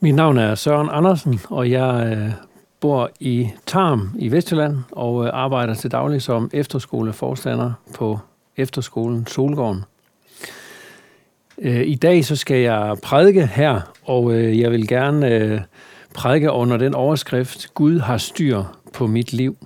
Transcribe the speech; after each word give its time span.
Mit 0.00 0.14
navn 0.14 0.38
er 0.38 0.54
Søren 0.54 0.88
Andersen, 0.92 1.40
og 1.50 1.70
jeg 1.70 2.16
øh, 2.16 2.30
bor 2.80 3.10
i 3.20 3.50
Tarm 3.66 4.10
i 4.18 4.32
Vestjylland 4.32 4.76
og 4.92 5.24
øh, 5.24 5.30
arbejder 5.32 5.74
til 5.74 5.90
daglig 5.90 6.22
som 6.22 6.50
efterskoleforstander 6.52 7.72
på 7.94 8.18
efterskolen 8.56 9.26
Solgården. 9.26 9.84
Øh, 11.58 11.86
I 11.86 11.94
dag 11.94 12.24
så 12.24 12.36
skal 12.36 12.56
jeg 12.56 12.96
prædike 13.02 13.46
her, 13.46 13.80
og 14.04 14.32
øh, 14.32 14.60
jeg 14.60 14.70
vil 14.70 14.88
gerne 14.88 15.28
øh, 15.28 15.60
prædike 16.14 16.50
under 16.50 16.76
den 16.76 16.94
overskrift, 16.94 17.74
Gud 17.74 17.98
har 17.98 18.18
styr 18.18 18.64
på 18.92 19.06
mit 19.06 19.32
liv. 19.32 19.56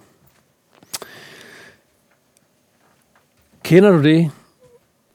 Kender 3.63 3.91
du 3.91 4.03
det, 4.03 4.31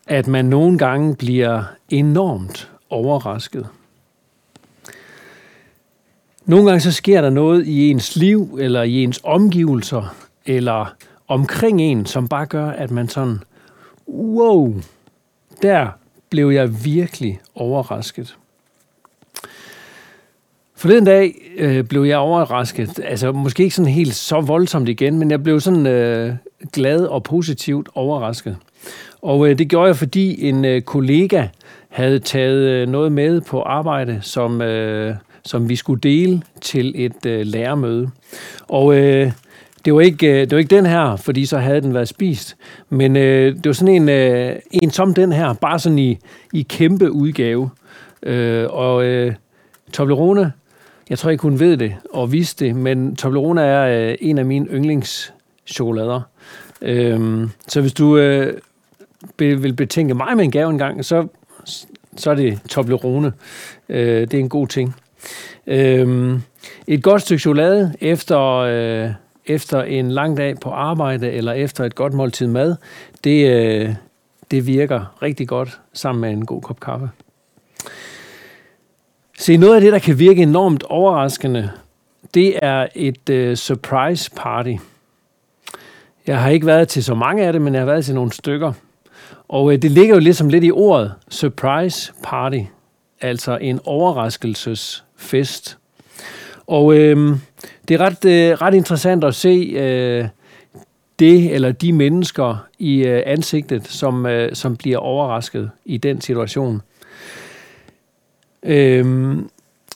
at 0.07 0.27
man 0.27 0.45
nogle 0.45 0.77
gange 0.77 1.15
bliver 1.15 1.63
enormt 1.89 2.71
overrasket? 2.89 3.67
Nogle 6.47 6.65
gange 6.65 6.79
så 6.79 6.91
sker 6.91 7.21
der 7.21 7.29
noget 7.29 7.67
i 7.67 7.89
ens 7.89 8.15
liv, 8.15 8.57
eller 8.61 8.83
i 8.83 9.03
ens 9.03 9.19
omgivelser, 9.23 10.15
eller 10.45 10.95
omkring 11.27 11.81
en, 11.81 12.05
som 12.05 12.27
bare 12.27 12.45
gør, 12.45 12.69
at 12.69 12.91
man 12.91 13.09
sådan, 13.09 13.39
wow, 14.07 14.75
der 15.61 15.87
blev 16.29 16.49
jeg 16.49 16.85
virkelig 16.85 17.39
overrasket. 17.55 18.37
Forleden 20.75 21.05
dag 21.05 21.35
øh, 21.57 21.83
blev 21.83 22.03
jeg 22.03 22.17
overrasket, 22.17 22.99
altså 23.03 23.31
måske 23.31 23.63
ikke 23.63 23.75
sådan 23.75 23.91
helt 23.91 24.15
så 24.15 24.41
voldsomt 24.41 24.89
igen, 24.89 25.19
men 25.19 25.31
jeg 25.31 25.43
blev 25.43 25.59
sådan 25.59 25.87
øh, 25.87 26.33
glad 26.73 27.05
og 27.05 27.23
positivt 27.23 27.89
overrasket. 27.95 28.57
Og 29.21 29.49
øh, 29.49 29.57
det 29.57 29.69
gjorde 29.69 29.87
jeg, 29.87 29.95
fordi 29.95 30.47
en 30.49 30.65
øh, 30.65 30.81
kollega 30.81 31.47
havde 31.89 32.19
taget 32.19 32.57
øh, 32.57 32.87
noget 32.87 33.11
med 33.11 33.41
på 33.41 33.61
arbejde, 33.61 34.19
som, 34.21 34.61
øh, 34.61 35.15
som 35.47 35.69
vi 35.69 35.75
skulle 35.75 36.01
dele 36.01 36.41
til 36.61 36.93
et 36.95 37.25
øh, 37.25 37.45
lærermøde. 37.45 38.09
Og 38.67 38.95
øh, 38.95 39.31
det 39.85 39.93
var, 39.93 40.01
ikke, 40.01 40.27
øh, 40.27 40.39
det 40.39 40.51
var 40.51 40.57
ikke 40.57 40.75
den 40.75 40.85
her, 40.85 41.15
fordi 41.15 41.45
så 41.45 41.57
havde 41.57 41.81
den 41.81 41.93
været 41.93 42.07
spist, 42.07 42.57
men 42.89 43.15
øh, 43.15 43.55
det 43.55 43.65
var 43.65 43.73
sådan 43.73 43.93
en, 43.93 44.09
øh, 44.09 44.55
en 44.71 44.91
som 44.91 45.13
den 45.13 45.31
her, 45.31 45.53
bare 45.53 45.79
sådan 45.79 45.99
i, 45.99 46.17
i 46.53 46.61
kæmpe 46.61 47.11
udgave. 47.11 47.69
Øh, 48.23 48.65
og 48.69 49.05
øh, 49.05 49.33
Toblerone, 49.93 50.51
jeg 51.09 51.19
tror 51.19 51.29
ikke 51.29 51.41
hun 51.41 51.59
ved 51.59 51.77
det 51.77 51.95
og 52.13 52.31
vidste 52.31 52.65
det, 52.65 52.75
men 52.75 53.15
Toblerone 53.15 53.61
er 53.61 54.09
øh, 54.09 54.15
en 54.21 54.37
af 54.37 54.45
mine 54.45 54.67
yndlingschokolader. 54.67 56.21
Øh, 56.81 57.47
så 57.67 57.81
hvis 57.81 57.93
du 57.93 58.17
øh, 58.17 58.57
vil 59.39 59.73
betænke 59.73 60.13
mig 60.13 60.35
med 60.35 60.43
en 60.43 60.51
gave 60.51 60.69
engang, 60.69 61.05
så, 61.05 61.27
så 62.17 62.31
er 62.31 62.35
det 62.35 62.59
Toblerone. 62.69 63.33
Øh, 63.89 64.21
det 64.21 64.33
er 64.33 64.39
en 64.39 64.49
god 64.49 64.67
ting. 64.67 64.95
Øh, 65.67 66.39
et 66.87 67.03
godt 67.03 67.21
stykke 67.21 67.41
chokolade 67.41 67.93
efter, 68.01 68.39
øh, 68.41 69.11
efter 69.45 69.83
en 69.83 70.11
lang 70.11 70.37
dag 70.37 70.59
på 70.59 70.69
arbejde 70.69 71.31
eller 71.31 71.53
efter 71.53 71.83
et 71.83 71.95
godt 71.95 72.13
måltid 72.13 72.47
mad, 72.47 72.75
det, 73.23 73.49
øh, 73.51 73.95
det 74.51 74.67
virker 74.67 75.15
rigtig 75.21 75.47
godt 75.47 75.79
sammen 75.93 76.21
med 76.21 76.29
en 76.29 76.45
god 76.45 76.61
kop 76.61 76.79
kaffe. 76.79 77.09
Se, 79.37 79.57
noget 79.57 79.75
af 79.75 79.81
det, 79.81 79.93
der 79.93 79.99
kan 79.99 80.19
virke 80.19 80.41
enormt 80.41 80.83
overraskende, 80.83 81.71
det 82.33 82.59
er 82.61 82.87
et 82.95 83.29
øh, 83.29 83.55
surprise 83.55 84.31
party. 84.35 84.73
Jeg 86.27 86.41
har 86.41 86.49
ikke 86.49 86.65
været 86.65 86.87
til 86.87 87.03
så 87.03 87.15
mange 87.15 87.43
af 87.43 87.53
det, 87.53 87.61
men 87.61 87.73
jeg 87.73 87.81
har 87.81 87.85
været 87.85 88.05
til 88.05 88.15
nogle 88.15 88.31
stykker. 88.31 88.73
Og 89.47 89.73
øh, 89.73 89.81
det 89.81 89.91
ligger 89.91 90.15
jo 90.15 90.19
ligesom 90.19 90.49
lidt 90.49 90.63
i 90.63 90.71
ordet 90.71 91.13
surprise 91.29 92.13
party, 92.23 92.59
altså 93.21 93.57
en 93.61 93.79
overraskelsesfest. 93.85 95.77
Og 96.67 96.97
øh, 96.97 97.37
det 97.87 97.93
er 97.93 98.01
ret, 98.01 98.25
øh, 98.25 98.61
ret 98.61 98.73
interessant 98.73 99.23
at 99.23 99.35
se 99.35 99.49
øh, 99.79 100.27
det 101.19 101.53
eller 101.53 101.71
de 101.71 101.93
mennesker 101.93 102.65
i 102.79 103.05
øh, 103.05 103.23
ansigtet, 103.25 103.87
som, 103.87 104.25
øh, 104.25 104.55
som 104.55 104.77
bliver 104.77 104.97
overrasket 104.97 105.71
i 105.85 105.97
den 105.97 106.21
situation. 106.21 106.81
Øh, 108.63 109.35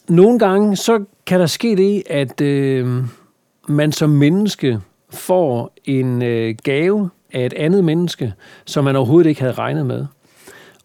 nogle 0.10 0.40
gange 0.40 0.76
så 0.76 1.04
kan 1.26 1.40
der 1.40 1.46
ske 1.46 1.76
det, 1.76 2.04
at 2.10 2.42
øh, 2.42 3.04
man 3.68 3.92
som 3.92 4.10
menneske 4.10 4.80
får 5.10 5.74
en 5.86 6.22
øh, 6.22 6.56
gave 6.64 7.10
af 7.34 7.46
et 7.46 7.54
andet 7.54 7.84
menneske, 7.84 8.34
som 8.66 8.84
man 8.84 8.96
overhovedet 8.96 9.30
ikke 9.30 9.42
havde 9.42 9.54
regnet 9.54 9.86
med. 9.86 10.06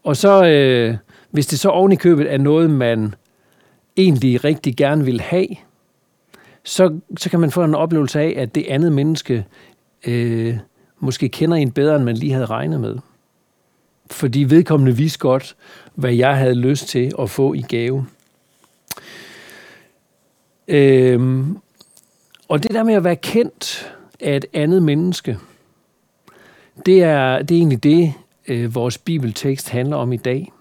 Og 0.03 0.17
så, 0.17 0.45
øh, 0.45 0.97
hvis 1.31 1.47
det 1.47 1.59
så 1.59 1.69
oven 1.69 1.91
i 1.91 1.95
købet 1.95 2.33
er 2.33 2.37
noget, 2.37 2.69
man 2.69 3.15
egentlig 3.97 4.43
rigtig 4.43 4.75
gerne 4.75 5.05
vil 5.05 5.21
have, 5.21 5.47
så, 6.63 6.99
så 7.17 7.29
kan 7.29 7.39
man 7.39 7.51
få 7.51 7.63
en 7.63 7.75
oplevelse 7.75 8.19
af, 8.19 8.33
at 8.37 8.55
det 8.55 8.65
andet 8.67 8.91
menneske 8.91 9.45
øh, 10.07 10.57
måske 10.99 11.29
kender 11.29 11.57
en 11.57 11.71
bedre, 11.71 11.95
end 11.95 12.03
man 12.03 12.15
lige 12.15 12.33
havde 12.33 12.45
regnet 12.45 12.81
med 12.81 12.97
fordi 14.11 14.43
vedkommende 14.43 14.97
vidste 14.97 15.19
godt, 15.19 15.55
hvad 15.95 16.13
jeg 16.13 16.37
havde 16.37 16.55
lyst 16.55 16.87
til 16.87 17.11
at 17.19 17.29
få 17.29 17.53
i 17.53 17.61
gave. 17.61 18.05
Øhm, 20.67 21.57
og 22.47 22.63
det 22.63 22.71
der 22.71 22.83
med 22.83 22.93
at 22.93 23.03
være 23.03 23.15
kendt 23.15 23.93
af 24.19 24.35
et 24.35 24.45
andet 24.53 24.83
menneske, 24.83 25.37
det 26.85 27.03
er, 27.03 27.41
det 27.41 27.55
er 27.55 27.59
egentlig 27.59 27.83
det, 27.83 28.13
øh, 28.47 28.75
vores 28.75 28.97
bibeltekst 28.97 29.69
handler 29.69 29.95
om 29.95 30.13
i 30.13 30.17
dag. 30.17 30.51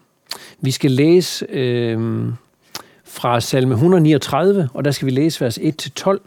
Vi 0.60 0.70
skal 0.70 0.90
læse 0.90 1.46
øh, 1.48 2.28
fra 3.04 3.40
salme 3.40 3.74
139, 3.74 4.68
og 4.74 4.84
der 4.84 4.90
skal 4.90 5.06
vi 5.06 5.10
læse 5.10 5.44
vers 5.44 5.58
1-12. 5.58 6.18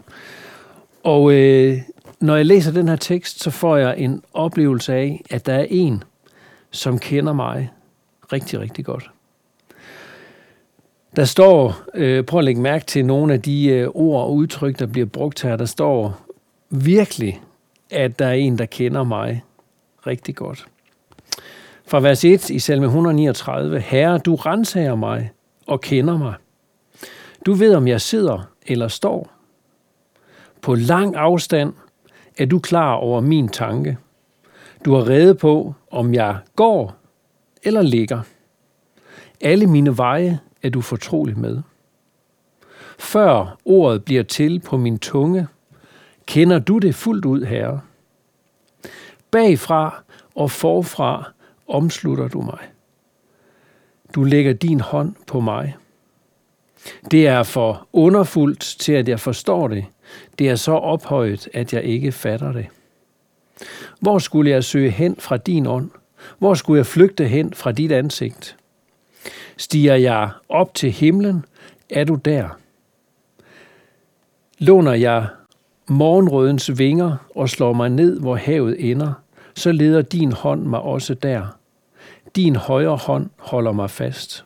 Og 1.02 1.32
øh, 1.32 1.78
når 2.20 2.36
jeg 2.36 2.46
læser 2.46 2.72
den 2.72 2.88
her 2.88 2.96
tekst, 2.96 3.42
så 3.42 3.50
får 3.50 3.76
jeg 3.76 3.98
en 3.98 4.22
oplevelse 4.32 4.94
af, 4.94 5.22
at 5.30 5.46
der 5.46 5.54
er 5.54 5.66
en, 5.70 6.02
som 6.70 6.98
kender 6.98 7.32
mig 7.32 7.70
rigtig, 8.32 8.60
rigtig 8.60 8.84
godt. 8.84 9.10
Der 11.16 11.24
står, 11.24 11.76
øh, 11.94 12.24
prøv 12.24 12.38
at 12.38 12.44
lægge 12.44 12.60
mærke 12.60 12.86
til 12.86 13.06
nogle 13.06 13.32
af 13.34 13.42
de 13.42 13.66
øh, 13.66 13.88
ord 13.94 14.22
og 14.22 14.34
udtryk, 14.34 14.78
der 14.78 14.86
bliver 14.86 15.06
brugt 15.06 15.42
her. 15.42 15.56
Der 15.56 15.64
står 15.64 16.20
virkelig, 16.70 17.40
at 17.90 18.18
der 18.18 18.26
er 18.26 18.32
en, 18.32 18.58
der 18.58 18.66
kender 18.66 19.04
mig 19.04 19.42
rigtig 20.06 20.36
godt. 20.36 20.66
Fra 21.90 22.00
vers 22.00 22.24
1 22.24 22.50
i 22.50 22.58
salme 22.58 22.86
139. 22.86 23.80
Herre, 23.80 24.18
du 24.18 24.34
renser 24.34 24.94
mig 24.94 25.30
og 25.66 25.80
kender 25.80 26.18
mig. 26.18 26.34
Du 27.46 27.52
ved, 27.52 27.74
om 27.74 27.88
jeg 27.88 28.00
sidder 28.00 28.50
eller 28.66 28.88
står. 28.88 29.30
På 30.62 30.74
lang 30.74 31.16
afstand 31.16 31.72
er 32.38 32.46
du 32.46 32.58
klar 32.58 32.92
over 32.92 33.20
min 33.20 33.48
tanke. 33.48 33.98
Du 34.84 34.94
har 34.94 35.08
rede 35.08 35.34
på, 35.34 35.74
om 35.90 36.14
jeg 36.14 36.38
går 36.56 36.96
eller 37.62 37.82
ligger. 37.82 38.22
Alle 39.40 39.66
mine 39.66 39.98
veje 39.98 40.40
er 40.62 40.70
du 40.70 40.80
fortrolig 40.80 41.38
med. 41.38 41.62
Før 42.98 43.58
ordet 43.64 44.04
bliver 44.04 44.22
til 44.22 44.60
på 44.60 44.76
min 44.76 44.98
tunge, 44.98 45.46
kender 46.26 46.58
du 46.58 46.78
det 46.78 46.94
fuldt 46.94 47.24
ud, 47.24 47.44
Herre. 47.44 47.80
Bagfra 49.30 50.02
og 50.34 50.50
forfra 50.50 51.32
omslutter 51.70 52.28
du 52.28 52.40
mig. 52.40 52.58
Du 54.14 54.24
lægger 54.24 54.52
din 54.52 54.80
hånd 54.80 55.14
på 55.26 55.40
mig. 55.40 55.76
Det 57.10 57.26
er 57.26 57.42
for 57.42 57.88
underfuldt 57.92 58.60
til, 58.60 58.92
at 58.92 59.08
jeg 59.08 59.20
forstår 59.20 59.68
det. 59.68 59.84
Det 60.38 60.48
er 60.48 60.56
så 60.56 60.72
ophøjet, 60.72 61.48
at 61.54 61.72
jeg 61.72 61.84
ikke 61.84 62.12
fatter 62.12 62.52
det. 62.52 62.66
Hvor 64.00 64.18
skulle 64.18 64.50
jeg 64.50 64.64
søge 64.64 64.90
hen 64.90 65.16
fra 65.18 65.36
din 65.36 65.66
ånd? 65.66 65.90
Hvor 66.38 66.54
skulle 66.54 66.78
jeg 66.78 66.86
flygte 66.86 67.28
hen 67.28 67.54
fra 67.54 67.72
dit 67.72 67.92
ansigt? 67.92 68.56
Stiger 69.56 69.94
jeg 69.94 70.30
op 70.48 70.74
til 70.74 70.90
himlen, 70.90 71.44
er 71.90 72.04
du 72.04 72.14
der. 72.14 72.48
Låner 74.58 74.92
jeg 74.92 75.26
morgenrødens 75.88 76.78
vinger 76.78 77.16
og 77.34 77.48
slår 77.48 77.72
mig 77.72 77.88
ned, 77.88 78.20
hvor 78.20 78.36
havet 78.36 78.90
ender, 78.90 79.12
så 79.54 79.72
leder 79.72 80.02
din 80.02 80.32
hånd 80.32 80.62
mig 80.62 80.80
også 80.80 81.14
der. 81.14 81.59
Din 82.36 82.56
højre 82.56 82.96
hånd 82.96 83.30
holder 83.36 83.72
mig 83.72 83.90
fast. 83.90 84.44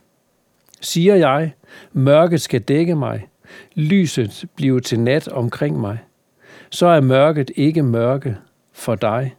Siger 0.80 1.14
jeg, 1.14 1.52
mørket 1.92 2.40
skal 2.40 2.60
dække 2.60 2.94
mig, 2.94 3.28
lyset 3.74 4.44
bliver 4.54 4.80
til 4.80 5.00
nat 5.00 5.28
omkring 5.28 5.80
mig, 5.80 5.98
så 6.70 6.86
er 6.86 7.00
mørket 7.00 7.50
ikke 7.56 7.82
mørke 7.82 8.36
for 8.72 8.94
dig. 8.94 9.34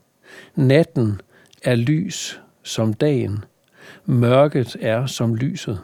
Natten 0.56 1.22
er 1.64 1.76
lys 1.76 2.42
som 2.64 2.94
dagen. 2.94 3.44
Mørket 4.06 4.78
er 4.82 5.06
som 5.06 5.36
lyset. 5.36 5.80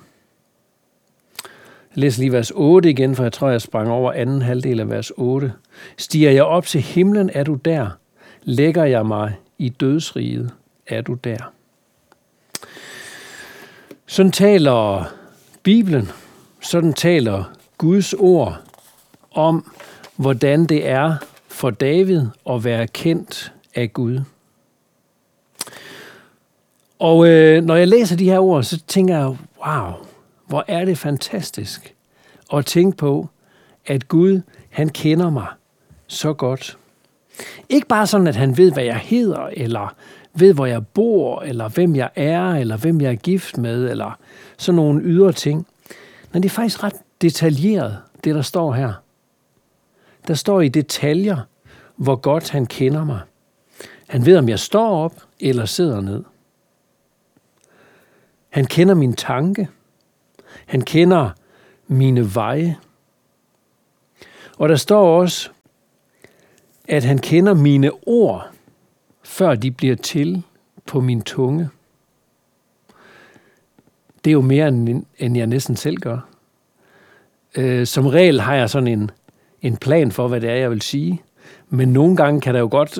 Jeg 1.95 2.01
læser 2.01 2.21
lige 2.21 2.31
vers 2.31 2.51
8 2.55 2.89
igen, 2.89 3.15
for 3.15 3.23
jeg 3.23 3.33
tror, 3.33 3.49
jeg 3.49 3.61
sprang 3.61 3.89
over 3.89 4.11
anden 4.11 4.41
halvdel 4.41 4.79
af 4.79 4.89
vers 4.89 5.11
8. 5.17 5.53
Stiger 5.97 6.31
jeg 6.31 6.43
op 6.43 6.65
til 6.65 6.81
himlen, 6.81 7.29
er 7.33 7.43
du 7.43 7.55
der. 7.55 7.89
Lægger 8.43 8.83
jeg 8.83 9.05
mig 9.05 9.35
i 9.57 9.69
dødsriget, 9.69 10.53
er 10.87 11.01
du 11.01 11.13
der. 11.13 11.53
Sådan 14.11 14.31
taler 14.31 15.05
Bibelen, 15.63 16.09
sådan 16.61 16.93
taler 16.93 17.43
Guds 17.77 18.13
ord 18.13 18.61
om, 19.31 19.71
hvordan 20.15 20.65
det 20.65 20.87
er 20.87 21.15
for 21.47 21.69
David 21.69 22.25
at 22.49 22.63
være 22.63 22.87
kendt 22.87 23.53
af 23.75 23.93
Gud. 23.93 24.19
Og 26.99 27.27
øh, 27.27 27.63
når 27.63 27.75
jeg 27.75 27.87
læser 27.87 28.17
de 28.17 28.29
her 28.29 28.39
ord, 28.39 28.63
så 28.63 28.81
tænker 28.87 29.17
jeg, 29.17 29.37
wow, 29.67 29.91
hvor 30.47 30.65
er 30.67 30.85
det 30.85 30.97
fantastisk 30.97 31.95
at 32.53 32.65
tænke 32.65 32.97
på, 32.97 33.29
at 33.85 34.07
Gud, 34.07 34.41
han 34.69 34.89
kender 34.89 35.29
mig 35.29 35.47
så 36.07 36.33
godt. 36.33 36.77
Ikke 37.69 37.87
bare 37.87 38.07
sådan, 38.07 38.27
at 38.27 38.35
han 38.35 38.57
ved, 38.57 38.71
hvad 38.71 38.83
jeg 38.83 38.97
hedder, 38.97 39.49
eller 39.53 39.95
ved, 40.33 40.53
hvor 40.53 40.65
jeg 40.65 40.87
bor, 40.87 41.41
eller 41.41 41.69
hvem 41.69 41.95
jeg 41.95 42.09
er, 42.15 42.49
eller 42.51 42.77
hvem 42.77 43.01
jeg 43.01 43.11
er 43.11 43.15
gift 43.15 43.57
med, 43.57 43.89
eller 43.89 44.19
sådan 44.57 44.75
nogle 44.75 45.01
ydre 45.01 45.31
ting. 45.31 45.67
Men 46.31 46.43
det 46.43 46.49
er 46.49 46.53
faktisk 46.53 46.83
ret 46.83 46.95
detaljeret, 47.21 47.97
det 48.23 48.35
der 48.35 48.41
står 48.41 48.73
her. 48.73 48.93
Der 50.27 50.33
står 50.33 50.61
i 50.61 50.67
detaljer, 50.67 51.37
hvor 51.95 52.15
godt 52.15 52.49
han 52.49 52.65
kender 52.65 53.03
mig. 53.03 53.19
Han 54.07 54.25
ved, 54.25 54.37
om 54.37 54.49
jeg 54.49 54.59
står 54.59 55.03
op 55.03 55.13
eller 55.39 55.65
sidder 55.65 56.01
ned. 56.01 56.23
Han 58.49 58.65
kender 58.65 58.93
min 58.93 59.13
tanke. 59.13 59.67
Han 60.65 60.81
kender 60.81 61.29
mine 61.87 62.35
veje. 62.35 62.77
Og 64.57 64.69
der 64.69 64.75
står 64.75 65.19
også, 65.19 65.49
at 66.87 67.03
han 67.03 67.17
kender 67.17 67.53
mine 67.53 67.91
ord, 68.07 68.49
før 69.41 69.55
de 69.55 69.71
bliver 69.71 69.95
til 69.95 70.43
på 70.85 71.01
min 71.01 71.21
tunge. 71.21 71.69
Det 74.25 74.31
er 74.31 74.33
jo 74.33 74.41
mere, 74.41 74.67
end 75.19 75.37
jeg 75.37 75.47
næsten 75.47 75.75
selv 75.75 75.97
gør. 75.97 76.29
Øh, 77.57 77.87
som 77.87 78.07
regel 78.07 78.41
har 78.41 78.55
jeg 78.55 78.69
sådan 78.69 78.87
en, 78.87 79.11
en 79.61 79.77
plan 79.77 80.11
for, 80.11 80.27
hvad 80.27 80.41
det 80.41 80.49
er, 80.49 80.55
jeg 80.55 80.69
vil 80.69 80.81
sige. 80.81 81.21
Men 81.69 81.93
nogle 81.93 82.15
gange 82.15 82.41
kan 82.41 82.53
der 82.53 82.59
jo 82.59 82.67
godt 82.71 82.99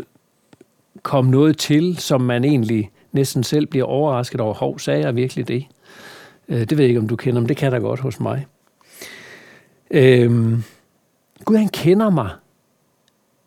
komme 1.04 1.32
noget 1.32 1.58
til, 1.58 1.98
som 1.98 2.22
man 2.22 2.44
egentlig 2.44 2.92
næsten 3.12 3.44
selv 3.44 3.66
bliver 3.66 3.86
overrasket 3.86 4.42
over. 4.42 4.54
Hov, 4.54 4.80
sagde 4.80 5.02
jeg 5.02 5.16
virkelig 5.16 5.48
det? 5.48 5.66
Øh, 6.48 6.60
det 6.60 6.72
ved 6.72 6.80
jeg 6.80 6.90
ikke, 6.90 7.00
om 7.00 7.08
du 7.08 7.16
kender, 7.16 7.42
men 7.42 7.50
det 7.50 7.58
kan 7.58 7.72
der 7.72 7.80
godt 7.80 8.00
hos 8.00 8.20
mig. 8.20 8.46
Øhm, 9.92 10.64
Gud, 11.46 11.56
han 11.56 11.70
kender 11.70 12.10
mig 12.10 12.30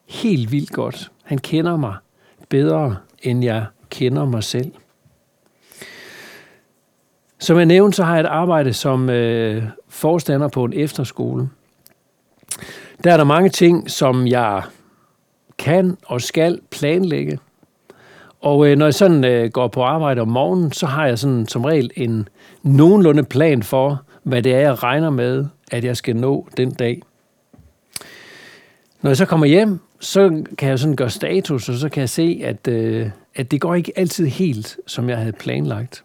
helt 0.06 0.52
vildt 0.52 0.70
godt. 0.70 1.10
Han 1.22 1.38
kender 1.38 1.76
mig 1.76 1.94
bedre, 2.54 2.96
end 3.22 3.44
jeg 3.44 3.66
kender 3.90 4.24
mig 4.24 4.44
selv. 4.44 4.72
Som 7.38 7.56
jeg 7.56 7.66
nævnte, 7.66 7.96
så 7.96 8.04
har 8.04 8.14
jeg 8.14 8.20
et 8.20 8.26
arbejde 8.26 8.72
som 8.72 9.10
øh, 9.10 9.62
forstander 9.88 10.48
på 10.48 10.64
en 10.64 10.72
efterskole. 10.72 11.48
Der 13.04 13.12
er 13.12 13.16
der 13.16 13.24
mange 13.24 13.48
ting, 13.48 13.90
som 13.90 14.26
jeg 14.26 14.62
kan 15.58 15.96
og 16.06 16.20
skal 16.20 16.60
planlægge. 16.70 17.38
Og 18.40 18.66
øh, 18.68 18.76
når 18.78 18.86
jeg 18.86 18.94
sådan 18.94 19.24
øh, 19.24 19.50
går 19.50 19.68
på 19.68 19.82
arbejde 19.82 20.20
om 20.20 20.28
morgenen, 20.28 20.72
så 20.72 20.86
har 20.86 21.06
jeg 21.06 21.18
sådan 21.18 21.46
som 21.46 21.64
regel 21.64 21.90
en 21.96 22.28
nogenlunde 22.62 23.24
plan 23.24 23.62
for, 23.62 24.02
hvad 24.22 24.42
det 24.42 24.54
er, 24.54 24.60
jeg 24.60 24.82
regner 24.82 25.10
med, 25.10 25.46
at 25.70 25.84
jeg 25.84 25.96
skal 25.96 26.16
nå 26.16 26.48
den 26.56 26.70
dag. 26.70 27.02
Når 29.04 29.10
jeg 29.10 29.16
så 29.16 29.26
kommer 29.26 29.46
hjem, 29.46 29.80
så 30.00 30.44
kan 30.58 30.68
jeg 30.68 30.78
sådan 30.78 30.96
gøre 30.96 31.10
status, 31.10 31.68
og 31.68 31.74
så 31.74 31.88
kan 31.88 32.00
jeg 32.00 32.08
se, 32.08 32.40
at, 32.44 32.68
øh, 32.68 33.10
at 33.34 33.50
det 33.50 33.60
går 33.60 33.74
ikke 33.74 33.92
altid 33.96 34.26
helt, 34.26 34.76
som 34.86 35.08
jeg 35.08 35.18
havde 35.18 35.32
planlagt. 35.32 36.04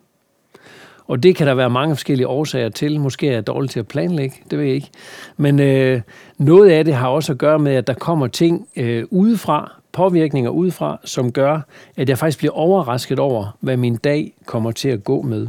Og 1.08 1.24
det 1.24 1.36
kan 1.36 1.48
der 1.48 1.54
være 1.54 1.70
mange 1.70 1.96
forskellige 1.96 2.28
årsager 2.28 2.70
til. 2.70 3.00
Måske 3.00 3.28
er 3.28 3.32
jeg 3.32 3.48
dårlig 3.48 3.70
til 3.70 3.80
at 3.80 3.88
planlægge, 3.88 4.36
det 4.52 4.60
ved 4.60 4.66
jeg 4.66 4.76
ikke. 4.76 4.90
Men 5.38 5.60
øh, 5.60 6.02
noget 6.38 6.70
af 6.70 6.86
det 6.86 6.94
har 6.94 7.08
også 7.08 7.32
at 7.32 7.38
gøre 7.38 7.60
med, 7.60 7.76
at 7.76 7.88
der 7.88 7.94
kommer 7.94 8.28
ting 8.28 8.68
øh, 8.76 9.06
udefra, 9.10 9.72
påvirkninger 9.92 10.50
udefra, 10.50 11.00
som 11.04 11.32
gør, 11.32 11.62
at 11.98 12.10
jeg 12.10 12.18
faktisk 12.18 12.38
bliver 12.38 12.54
overrasket 12.54 13.20
over, 13.20 13.58
hvad 13.60 13.78
min 13.78 13.96
dag 13.96 14.34
kommer 14.46 14.72
til 14.72 14.90
at 14.90 15.04
gå 15.04 15.22
med. 15.22 15.48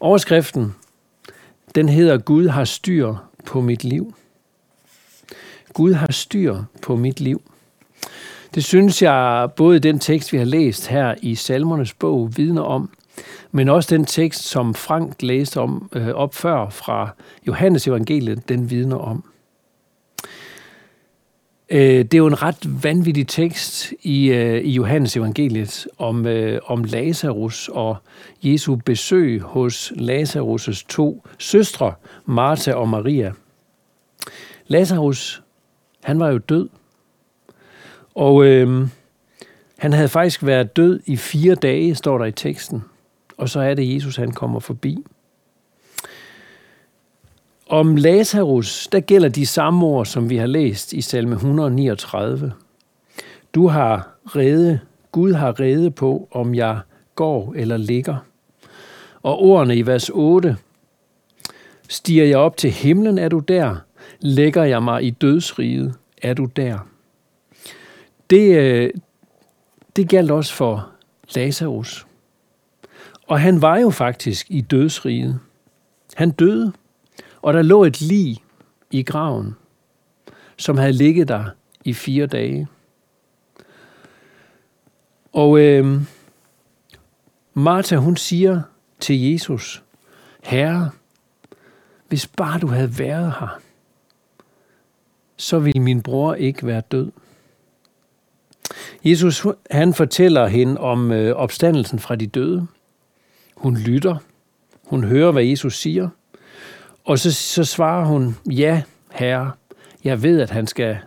Overskriften, 0.00 0.74
den 1.74 1.88
hedder 1.88 2.18
Gud 2.18 2.48
har 2.48 2.64
styr 2.64 3.14
på 3.46 3.60
mit 3.60 3.84
liv. 3.84 4.14
Gud 5.74 5.92
har 5.92 6.12
styr 6.12 6.56
på 6.82 6.96
mit 6.96 7.20
liv. 7.20 7.42
Det 8.54 8.64
synes 8.64 9.02
jeg 9.02 9.48
både 9.56 9.78
den 9.78 9.98
tekst, 9.98 10.32
vi 10.32 10.38
har 10.38 10.44
læst 10.44 10.86
her 10.86 11.14
i 11.22 11.34
Salmernes 11.34 11.94
bog, 11.94 12.36
vidner 12.36 12.62
om, 12.62 12.90
men 13.52 13.68
også 13.68 13.96
den 13.96 14.04
tekst, 14.04 14.42
som 14.42 14.74
Frank 14.74 15.22
læste 15.22 15.60
om 15.60 15.90
øh, 15.94 16.08
op 16.08 16.34
før 16.34 16.68
fra 16.68 17.08
Johannes 17.46 17.88
evangeliet, 17.88 18.48
den 18.48 18.70
vidner 18.70 18.96
om. 18.96 19.24
Øh, 21.70 21.98
det 22.04 22.14
er 22.14 22.18
jo 22.18 22.26
en 22.26 22.42
ret 22.42 22.84
vanvittig 22.84 23.28
tekst 23.28 23.92
i, 24.02 24.30
øh, 24.30 24.64
i 24.64 24.70
Johannes 24.70 25.16
evangeliet 25.16 25.86
om, 25.98 26.26
øh, 26.26 26.60
om 26.66 26.84
Lazarus 26.84 27.68
og 27.72 27.96
Jesu 28.42 28.76
besøg 28.76 29.40
hos 29.40 29.92
Lazarus' 29.96 30.84
to 30.88 31.26
søstre, 31.38 31.92
Martha 32.26 32.72
og 32.72 32.88
Maria. 32.88 33.32
Lazarus, 34.66 35.39
han 36.02 36.20
var 36.20 36.28
jo 36.28 36.38
død. 36.38 36.68
Og 38.14 38.44
øh, 38.44 38.88
han 39.78 39.92
havde 39.92 40.08
faktisk 40.08 40.44
været 40.46 40.76
død 40.76 41.00
i 41.06 41.16
fire 41.16 41.54
dage, 41.54 41.94
står 41.94 42.18
der 42.18 42.24
i 42.24 42.32
teksten. 42.32 42.84
Og 43.36 43.48
så 43.48 43.60
er 43.60 43.74
det, 43.74 43.94
Jesus 43.94 44.16
han 44.16 44.32
kommer 44.32 44.60
forbi. 44.60 45.04
Om 47.68 47.96
Lazarus, 47.96 48.88
der 48.92 49.00
gælder 49.00 49.28
de 49.28 49.46
samme 49.46 49.86
ord, 49.86 50.06
som 50.06 50.30
vi 50.30 50.36
har 50.36 50.46
læst 50.46 50.92
i 50.92 51.00
salme 51.00 51.34
139. 51.34 52.52
Du 53.54 53.68
har 53.68 54.08
rede, 54.26 54.80
Gud 55.12 55.32
har 55.32 55.60
rede 55.60 55.90
på, 55.90 56.28
om 56.30 56.54
jeg 56.54 56.80
går 57.14 57.54
eller 57.56 57.76
ligger. 57.76 58.16
Og 59.22 59.38
ordene 59.38 59.76
i 59.76 59.86
vers 59.86 60.10
8. 60.14 60.56
Stiger 61.88 62.24
jeg 62.24 62.38
op 62.38 62.56
til 62.56 62.70
himlen, 62.70 63.18
er 63.18 63.28
du 63.28 63.38
der. 63.38 63.76
Lægger 64.20 64.64
jeg 64.64 64.82
mig 64.82 65.04
i 65.04 65.10
dødsriget, 65.10 65.94
er 66.22 66.34
du 66.34 66.44
der. 66.44 66.78
Det, 68.30 68.56
øh, 68.56 68.90
det 69.96 70.08
galt 70.08 70.30
også 70.30 70.54
for 70.54 70.90
Lazarus. 71.34 72.06
Og 73.26 73.40
han 73.40 73.62
var 73.62 73.78
jo 73.78 73.90
faktisk 73.90 74.46
i 74.50 74.60
dødsriget. 74.60 75.40
Han 76.14 76.30
døde, 76.30 76.72
og 77.42 77.54
der 77.54 77.62
lå 77.62 77.84
et 77.84 78.00
lig 78.00 78.36
i 78.90 79.02
graven, 79.02 79.56
som 80.56 80.78
havde 80.78 80.92
ligget 80.92 81.28
der 81.28 81.44
i 81.84 81.92
fire 81.92 82.26
dage. 82.26 82.68
Og 85.32 85.60
øh, 85.60 86.00
Martha, 87.54 87.96
hun 87.96 88.16
siger 88.16 88.62
til 89.00 89.20
Jesus, 89.20 89.82
Herre, 90.42 90.90
hvis 92.08 92.26
bare 92.26 92.58
du 92.58 92.66
havde 92.66 92.98
været 92.98 93.34
her, 93.40 93.60
så 95.40 95.58
ville 95.58 95.82
min 95.82 96.02
bror 96.02 96.34
ikke 96.34 96.66
være 96.66 96.82
død. 96.90 97.10
Jesus, 99.04 99.46
han 99.70 99.94
fortæller 99.94 100.46
hende 100.46 100.80
om 100.80 101.12
øh, 101.12 101.36
opstandelsen 101.36 101.98
fra 101.98 102.16
de 102.16 102.26
døde. 102.26 102.66
Hun 103.56 103.76
lytter. 103.76 104.16
Hun 104.86 105.04
hører, 105.04 105.32
hvad 105.32 105.44
Jesus 105.44 105.78
siger. 105.78 106.08
Og 107.04 107.18
så, 107.18 107.32
så 107.32 107.64
svarer 107.64 108.04
hun, 108.04 108.36
ja, 108.50 108.82
herre, 109.10 109.52
jeg 110.04 110.22
ved, 110.22 110.40
at 110.40 110.50
han 110.50 110.66
skal 110.66 110.98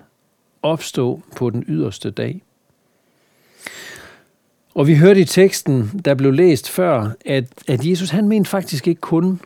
opstå 0.62 1.22
på 1.36 1.50
den 1.50 1.64
yderste 1.68 2.12
dag. 2.12 2.42
Og 4.76 4.88
vi 4.88 4.96
hørte 4.96 5.20
i 5.20 5.26
teksten, 5.26 6.02
der 6.06 6.16
blev 6.16 6.34
læst 6.34 6.70
før, 6.70 7.12
at, 7.26 7.46
at 7.68 7.86
Jesus 7.86 8.10
han 8.10 8.28
mente 8.28 8.50
faktisk 8.50 8.88
ikke 8.88 9.02
kun 9.02 9.40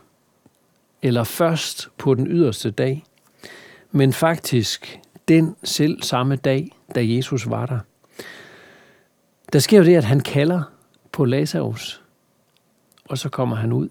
eller 1.02 1.24
først 1.24 1.88
på 1.98 2.14
den 2.14 2.26
yderste 2.26 2.70
dag, 2.70 3.04
men 3.90 4.12
faktisk 4.12 5.00
den 5.28 5.56
selv 5.64 6.02
samme 6.02 6.36
dag, 6.36 6.70
da 6.94 7.00
Jesus 7.04 7.50
var 7.50 7.66
der. 7.66 7.78
Der 9.52 9.58
sker 9.58 9.78
jo 9.78 9.84
det, 9.84 9.96
at 9.96 10.04
han 10.04 10.20
kalder 10.20 10.62
på 11.12 11.24
Lazarus 11.24 12.02
og 13.08 13.18
så 13.18 13.28
kommer 13.28 13.56
han 13.56 13.72
ud 13.72 13.88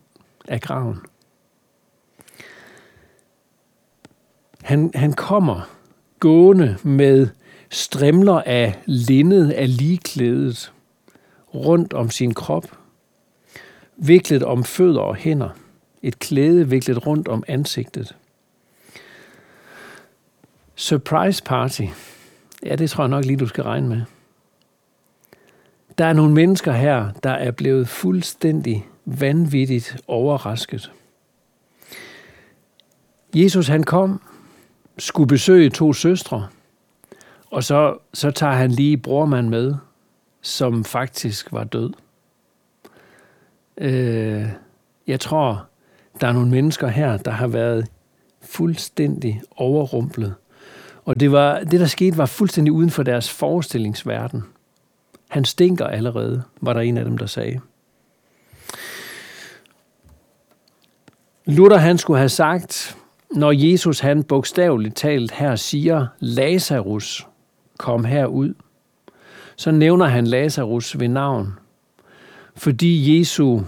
af 0.47 0.61
graven. 0.61 0.99
Han, 4.63 4.91
han 4.95 5.13
kommer 5.13 5.69
gående 6.19 6.77
med 6.83 7.27
strimler 7.69 8.41
af 8.45 8.81
lindet 8.85 9.51
af 9.51 9.77
ligeklædet 9.77 10.73
rundt 11.53 11.93
om 11.93 12.09
sin 12.09 12.33
krop, 12.33 12.79
viklet 13.97 14.43
om 14.43 14.63
fødder 14.63 15.01
og 15.01 15.15
hænder, 15.15 15.49
et 16.01 16.19
klæde 16.19 16.69
viklet 16.69 17.07
rundt 17.07 17.27
om 17.27 17.43
ansigtet. 17.47 18.15
Surprise 20.79 21.43
party. 21.43 21.81
Ja, 22.65 22.75
det 22.75 22.89
tror 22.89 23.03
jeg 23.03 23.09
nok 23.09 23.25
lige, 23.25 23.37
du 23.37 23.47
skal 23.47 23.63
regne 23.63 23.89
med. 23.89 24.01
Der 25.97 26.05
er 26.05 26.13
nogle 26.13 26.33
mennesker 26.33 26.71
her, 26.71 27.11
der 27.23 27.29
er 27.29 27.51
blevet 27.51 27.87
fuldstændig 27.87 28.87
vanvittigt 29.05 29.97
overrasket. 30.07 30.91
Jesus 33.35 33.67
han 33.67 33.83
kom, 33.83 34.21
skulle 34.97 35.27
besøge 35.27 35.69
to 35.69 35.93
søstre, 35.93 36.47
og 37.51 37.63
så, 37.63 37.97
så 38.13 38.31
tager 38.31 38.53
han 38.53 38.71
lige 38.71 38.97
brormand 38.97 39.49
med, 39.49 39.75
som 40.41 40.83
faktisk 40.83 41.51
var 41.51 41.63
død. 41.63 41.93
Øh, 43.77 44.47
jeg 45.07 45.19
tror, 45.19 45.65
der 46.21 46.27
er 46.27 46.33
nogle 46.33 46.51
mennesker 46.51 46.87
her, 46.87 47.17
der 47.17 47.31
har 47.31 47.47
været 47.47 47.87
fuldstændig 48.41 49.41
overrumplet. 49.55 50.35
Og 51.07 51.19
det, 51.19 51.31
var, 51.31 51.59
det, 51.59 51.79
der 51.79 51.85
skete, 51.85 52.17
var 52.17 52.25
fuldstændig 52.25 52.73
uden 52.73 52.89
for 52.89 53.03
deres 53.03 53.29
forestillingsverden. 53.29 54.43
Han 55.29 55.45
stinker 55.45 55.85
allerede, 55.87 56.43
var 56.61 56.73
der 56.73 56.81
en 56.81 56.97
af 56.97 57.05
dem, 57.05 57.17
der 57.17 57.25
sagde. 57.25 57.59
Luther 61.45 61.77
han 61.77 61.97
skulle 61.97 62.17
have 62.17 62.29
sagt, 62.29 62.97
når 63.31 63.51
Jesus 63.51 63.99
han 63.99 64.23
bogstaveligt 64.23 64.95
talt 64.95 65.31
her 65.31 65.55
siger, 65.55 66.07
Lazarus, 66.19 67.27
kom 67.77 68.05
herud, 68.05 68.53
så 69.55 69.71
nævner 69.71 70.05
han 70.05 70.27
Lazarus 70.27 70.99
ved 70.99 71.07
navn. 71.07 71.53
Fordi 72.55 73.19
Jesu 73.19 73.59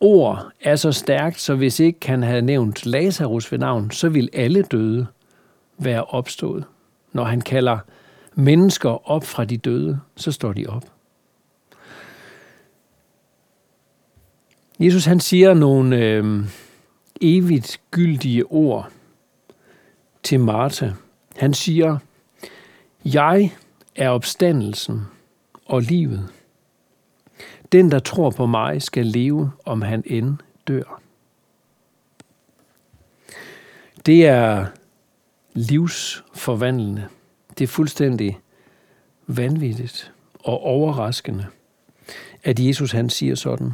ord 0.00 0.48
er 0.60 0.76
så 0.76 0.92
stærkt, 0.92 1.40
så 1.40 1.54
hvis 1.54 1.80
ikke 1.80 2.08
han 2.08 2.22
havde 2.22 2.42
nævnt 2.42 2.86
Lazarus 2.86 3.52
ved 3.52 3.58
navn, 3.58 3.90
så 3.90 4.08
vil 4.08 4.28
alle 4.32 4.62
døde 4.62 5.06
være 5.78 6.04
opstået. 6.04 6.64
Når 7.12 7.24
han 7.24 7.40
kalder 7.40 7.78
mennesker 8.34 9.10
op 9.10 9.24
fra 9.24 9.44
de 9.44 9.56
døde, 9.56 10.00
så 10.16 10.32
står 10.32 10.52
de 10.52 10.66
op. 10.66 10.84
Jesus 14.80 15.04
han 15.04 15.20
siger 15.20 15.54
nogle 15.54 15.96
øh, 15.96 16.44
evigt 17.20 17.80
gyldige 17.90 18.44
ord 18.46 18.90
til 20.22 20.40
Martha. 20.40 20.90
Han 21.36 21.54
siger, 21.54 21.98
jeg 23.04 23.52
er 23.96 24.08
opstandelsen 24.08 25.02
og 25.66 25.82
livet. 25.82 26.28
Den, 27.72 27.90
der 27.90 27.98
tror 27.98 28.30
på 28.30 28.46
mig, 28.46 28.82
skal 28.82 29.06
leve, 29.06 29.52
om 29.64 29.82
han 29.82 30.02
end 30.06 30.36
dør. 30.68 31.00
Det 34.06 34.26
er 34.26 34.66
livsforvandlende. 35.54 37.08
Det 37.58 37.64
er 37.64 37.68
fuldstændig 37.68 38.38
vanvittigt 39.26 40.12
og 40.44 40.60
overraskende, 40.60 41.46
at 42.42 42.60
Jesus 42.60 42.92
han 42.92 43.10
siger 43.10 43.34
sådan. 43.34 43.72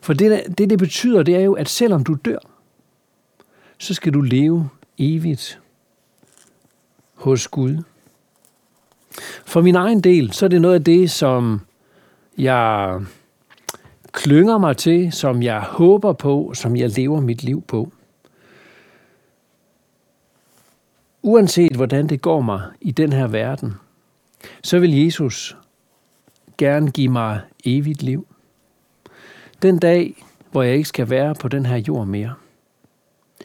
For 0.00 0.12
det, 0.12 0.58
det, 0.58 0.70
det 0.70 0.78
betyder, 0.78 1.22
det 1.22 1.36
er 1.36 1.40
jo, 1.40 1.52
at 1.52 1.68
selvom 1.68 2.04
du 2.04 2.14
dør, 2.14 2.38
så 3.78 3.94
skal 3.94 4.14
du 4.14 4.20
leve 4.20 4.68
evigt 4.98 5.60
hos 7.14 7.48
Gud. 7.48 7.82
For 9.46 9.60
min 9.60 9.74
egen 9.74 10.00
del, 10.00 10.32
så 10.32 10.44
er 10.44 10.48
det 10.48 10.60
noget 10.60 10.74
af 10.74 10.84
det, 10.84 11.10
som 11.10 11.60
jeg 12.38 13.00
klynger 14.12 14.58
mig 14.58 14.76
til, 14.76 15.12
som 15.12 15.42
jeg 15.42 15.60
håber 15.60 16.12
på, 16.12 16.52
som 16.54 16.76
jeg 16.76 16.90
lever 16.90 17.20
mit 17.20 17.42
liv 17.42 17.62
på. 17.62 17.92
Uanset 21.26 21.76
hvordan 21.76 22.06
det 22.06 22.22
går 22.22 22.40
mig 22.40 22.62
i 22.80 22.90
den 22.90 23.12
her 23.12 23.26
verden, 23.26 23.74
så 24.62 24.78
vil 24.78 25.04
Jesus 25.04 25.56
gerne 26.58 26.90
give 26.90 27.08
mig 27.08 27.40
evigt 27.64 28.02
liv. 28.02 28.26
Den 29.62 29.78
dag, 29.78 30.24
hvor 30.50 30.62
jeg 30.62 30.74
ikke 30.74 30.88
skal 30.88 31.10
være 31.10 31.34
på 31.34 31.48
den 31.48 31.66
her 31.66 31.76
jord 31.76 32.06
mere. 32.06 32.34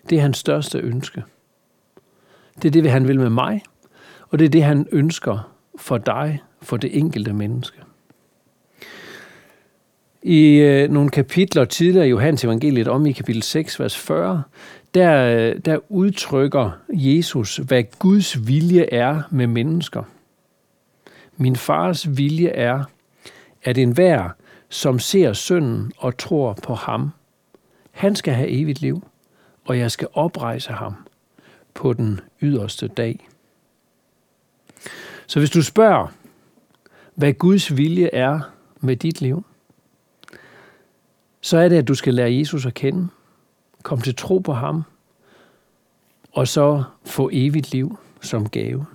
Det 0.09 0.17
er 0.17 0.21
hans 0.21 0.37
største 0.37 0.79
ønske. 0.79 1.23
Det 2.61 2.65
er 2.65 2.81
det, 2.81 2.91
han 2.91 3.07
vil 3.07 3.19
med 3.19 3.29
mig, 3.29 3.61
og 4.29 4.39
det 4.39 4.45
er 4.45 4.49
det, 4.49 4.63
han 4.63 4.87
ønsker 4.91 5.51
for 5.75 5.97
dig, 5.97 6.43
for 6.61 6.77
det 6.77 6.97
enkelte 6.97 7.33
menneske. 7.33 7.77
I 10.23 10.55
øh, 10.55 10.89
nogle 10.89 11.09
kapitler 11.09 11.65
tidligere 11.65 12.07
i 12.07 12.09
Johannes 12.09 12.43
evangeliet 12.43 12.87
om 12.87 13.05
i 13.05 13.11
kapitel 13.11 13.43
6, 13.43 13.79
vers 13.79 13.97
40, 13.97 14.43
der, 14.93 15.53
der 15.59 15.79
udtrykker 15.89 16.71
Jesus, 16.89 17.57
hvad 17.57 17.83
Guds 17.99 18.47
vilje 18.47 18.93
er 18.93 19.21
med 19.31 19.47
mennesker. 19.47 20.03
Min 21.37 21.55
fars 21.55 22.17
vilje 22.17 22.49
er, 22.49 22.83
at 23.63 23.77
enhver, 23.77 24.29
som 24.69 24.99
ser 24.99 25.33
sønnen 25.33 25.91
og 25.97 26.17
tror 26.17 26.53
på 26.53 26.73
ham, 26.73 27.09
han 27.91 28.15
skal 28.15 28.33
have 28.33 28.49
evigt 28.49 28.81
liv, 28.81 29.07
og 29.65 29.77
jeg 29.77 29.91
skal 29.91 30.07
oprejse 30.13 30.73
ham 30.73 30.95
på 31.73 31.93
den 31.93 32.19
yderste 32.41 32.87
dag. 32.87 33.27
Så 35.27 35.39
hvis 35.39 35.49
du 35.49 35.61
spørger, 35.61 36.07
hvad 37.15 37.33
Guds 37.33 37.77
vilje 37.77 38.09
er 38.13 38.39
med 38.79 38.95
dit 38.95 39.21
liv, 39.21 39.45
så 41.41 41.57
er 41.57 41.69
det, 41.69 41.77
at 41.77 41.87
du 41.87 41.95
skal 41.95 42.13
lære 42.13 42.33
Jesus 42.33 42.65
at 42.65 42.73
kende, 42.73 43.07
komme 43.83 44.03
til 44.03 44.15
tro 44.15 44.37
på 44.37 44.53
ham, 44.53 44.83
og 46.31 46.47
så 46.47 46.83
få 47.05 47.29
evigt 47.33 47.71
liv 47.71 47.97
som 48.21 48.49
gave. 48.49 48.85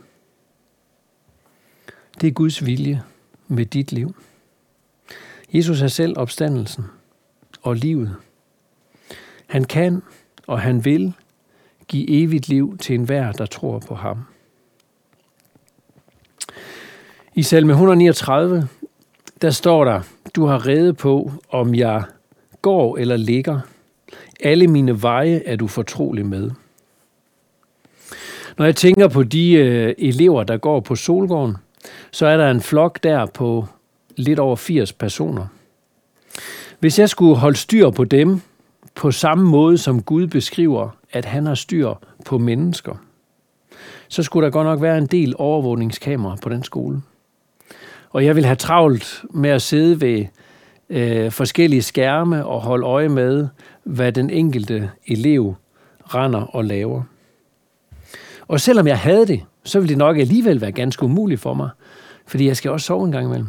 Det 2.20 2.26
er 2.26 2.32
Guds 2.32 2.66
vilje 2.66 3.02
med 3.48 3.66
dit 3.66 3.92
liv. 3.92 4.16
Jesus 5.52 5.82
er 5.82 5.88
selv 5.88 6.18
opstandelsen 6.18 6.84
og 7.62 7.76
livet. 7.76 8.16
Han 9.46 9.64
kan 9.64 10.02
og 10.46 10.60
han 10.60 10.84
vil 10.84 11.12
give 11.88 12.10
evigt 12.10 12.48
liv 12.48 12.78
til 12.78 12.94
enhver, 12.94 13.32
der 13.32 13.46
tror 13.46 13.78
på 13.78 13.94
ham. 13.94 14.24
I 17.34 17.42
salme 17.42 17.72
139, 17.72 18.68
der 19.42 19.50
står 19.50 19.84
der, 19.84 20.02
du 20.34 20.44
har 20.44 20.66
rede 20.66 20.94
på, 20.94 21.32
om 21.48 21.74
jeg 21.74 22.04
går 22.62 22.96
eller 22.96 23.16
ligger. 23.16 23.60
Alle 24.40 24.66
mine 24.66 25.02
veje 25.02 25.42
er 25.46 25.56
du 25.56 25.66
fortrolig 25.66 26.26
med. 26.26 26.50
Når 28.58 28.64
jeg 28.64 28.76
tænker 28.76 29.08
på 29.08 29.22
de 29.22 29.52
øh, 29.52 29.94
elever, 29.98 30.44
der 30.44 30.56
går 30.56 30.80
på 30.80 30.94
Solgården, 30.94 31.56
så 32.10 32.26
er 32.26 32.36
der 32.36 32.50
en 32.50 32.60
flok 32.60 33.02
der 33.02 33.26
på 33.26 33.66
lidt 34.16 34.38
over 34.38 34.56
80 34.56 34.92
personer. 34.92 35.46
Hvis 36.78 36.98
jeg 36.98 37.08
skulle 37.08 37.36
holde 37.36 37.56
styr 37.56 37.90
på 37.90 38.04
dem 38.04 38.40
på 38.94 39.10
samme 39.10 39.44
måde, 39.50 39.78
som 39.78 40.02
Gud 40.02 40.26
beskriver, 40.26 40.88
at 41.12 41.24
han 41.24 41.46
har 41.46 41.54
styr 41.54 41.94
på 42.24 42.38
mennesker, 42.38 42.94
så 44.08 44.22
skulle 44.22 44.44
der 44.44 44.50
godt 44.50 44.66
nok 44.66 44.82
være 44.82 44.98
en 44.98 45.06
del 45.06 45.34
overvågningskamera 45.38 46.36
på 46.42 46.48
den 46.48 46.64
skole. 46.64 47.02
Og 48.10 48.24
jeg 48.24 48.36
vil 48.36 48.44
have 48.44 48.56
travlt 48.56 49.24
med 49.30 49.50
at 49.50 49.62
sidde 49.62 50.00
ved 50.00 50.26
øh, 50.90 51.32
forskellige 51.32 51.82
skærme 51.82 52.46
og 52.46 52.60
holde 52.60 52.86
øje 52.86 53.08
med, 53.08 53.48
hvad 53.86 54.12
den 54.12 54.30
enkelte 54.30 54.90
elev 55.06 55.54
render 56.00 56.40
og 56.40 56.64
laver. 56.64 57.02
Og 58.48 58.60
selvom 58.60 58.86
jeg 58.86 58.98
havde 58.98 59.26
det, 59.26 59.42
så 59.64 59.78
ville 59.78 59.88
det 59.88 59.98
nok 59.98 60.18
alligevel 60.18 60.60
være 60.60 60.72
ganske 60.72 61.04
umuligt 61.04 61.40
for 61.40 61.54
mig, 61.54 61.70
fordi 62.26 62.46
jeg 62.46 62.56
skal 62.56 62.70
også 62.70 62.86
sove 62.86 63.04
en 63.04 63.12
gang 63.12 63.26
imellem. 63.26 63.48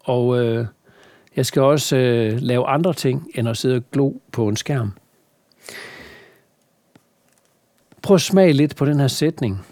Og 0.00 0.44
øh, 0.44 0.66
jeg 1.36 1.46
skal 1.46 1.62
også 1.62 1.96
øh, 1.96 2.38
lave 2.40 2.66
andre 2.66 2.92
ting, 2.94 3.30
end 3.34 3.48
at 3.48 3.56
sidde 3.56 3.76
og 3.76 3.82
glo 3.92 4.12
på 4.32 4.48
en 4.48 4.56
skærm. 4.56 4.92
Prøv 8.02 8.14
at 8.14 8.20
smage 8.20 8.52
lidt 8.52 8.76
på 8.76 8.84
den 8.84 9.00
her 9.00 9.08
sætning. 9.08 9.66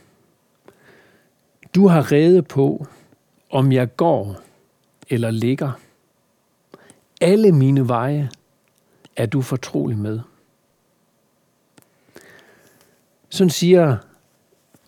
Du 1.74 1.88
har 1.88 2.12
rede 2.12 2.42
på, 2.42 2.86
om 3.50 3.72
jeg 3.72 3.96
går 3.96 4.36
eller 5.10 5.30
ligger. 5.30 5.72
Alle 7.20 7.52
mine 7.52 7.88
veje 7.88 8.30
er 9.16 9.26
du 9.26 9.42
fortrolig 9.42 9.98
med. 9.98 10.20
Sådan 13.28 13.50
siger 13.50 13.96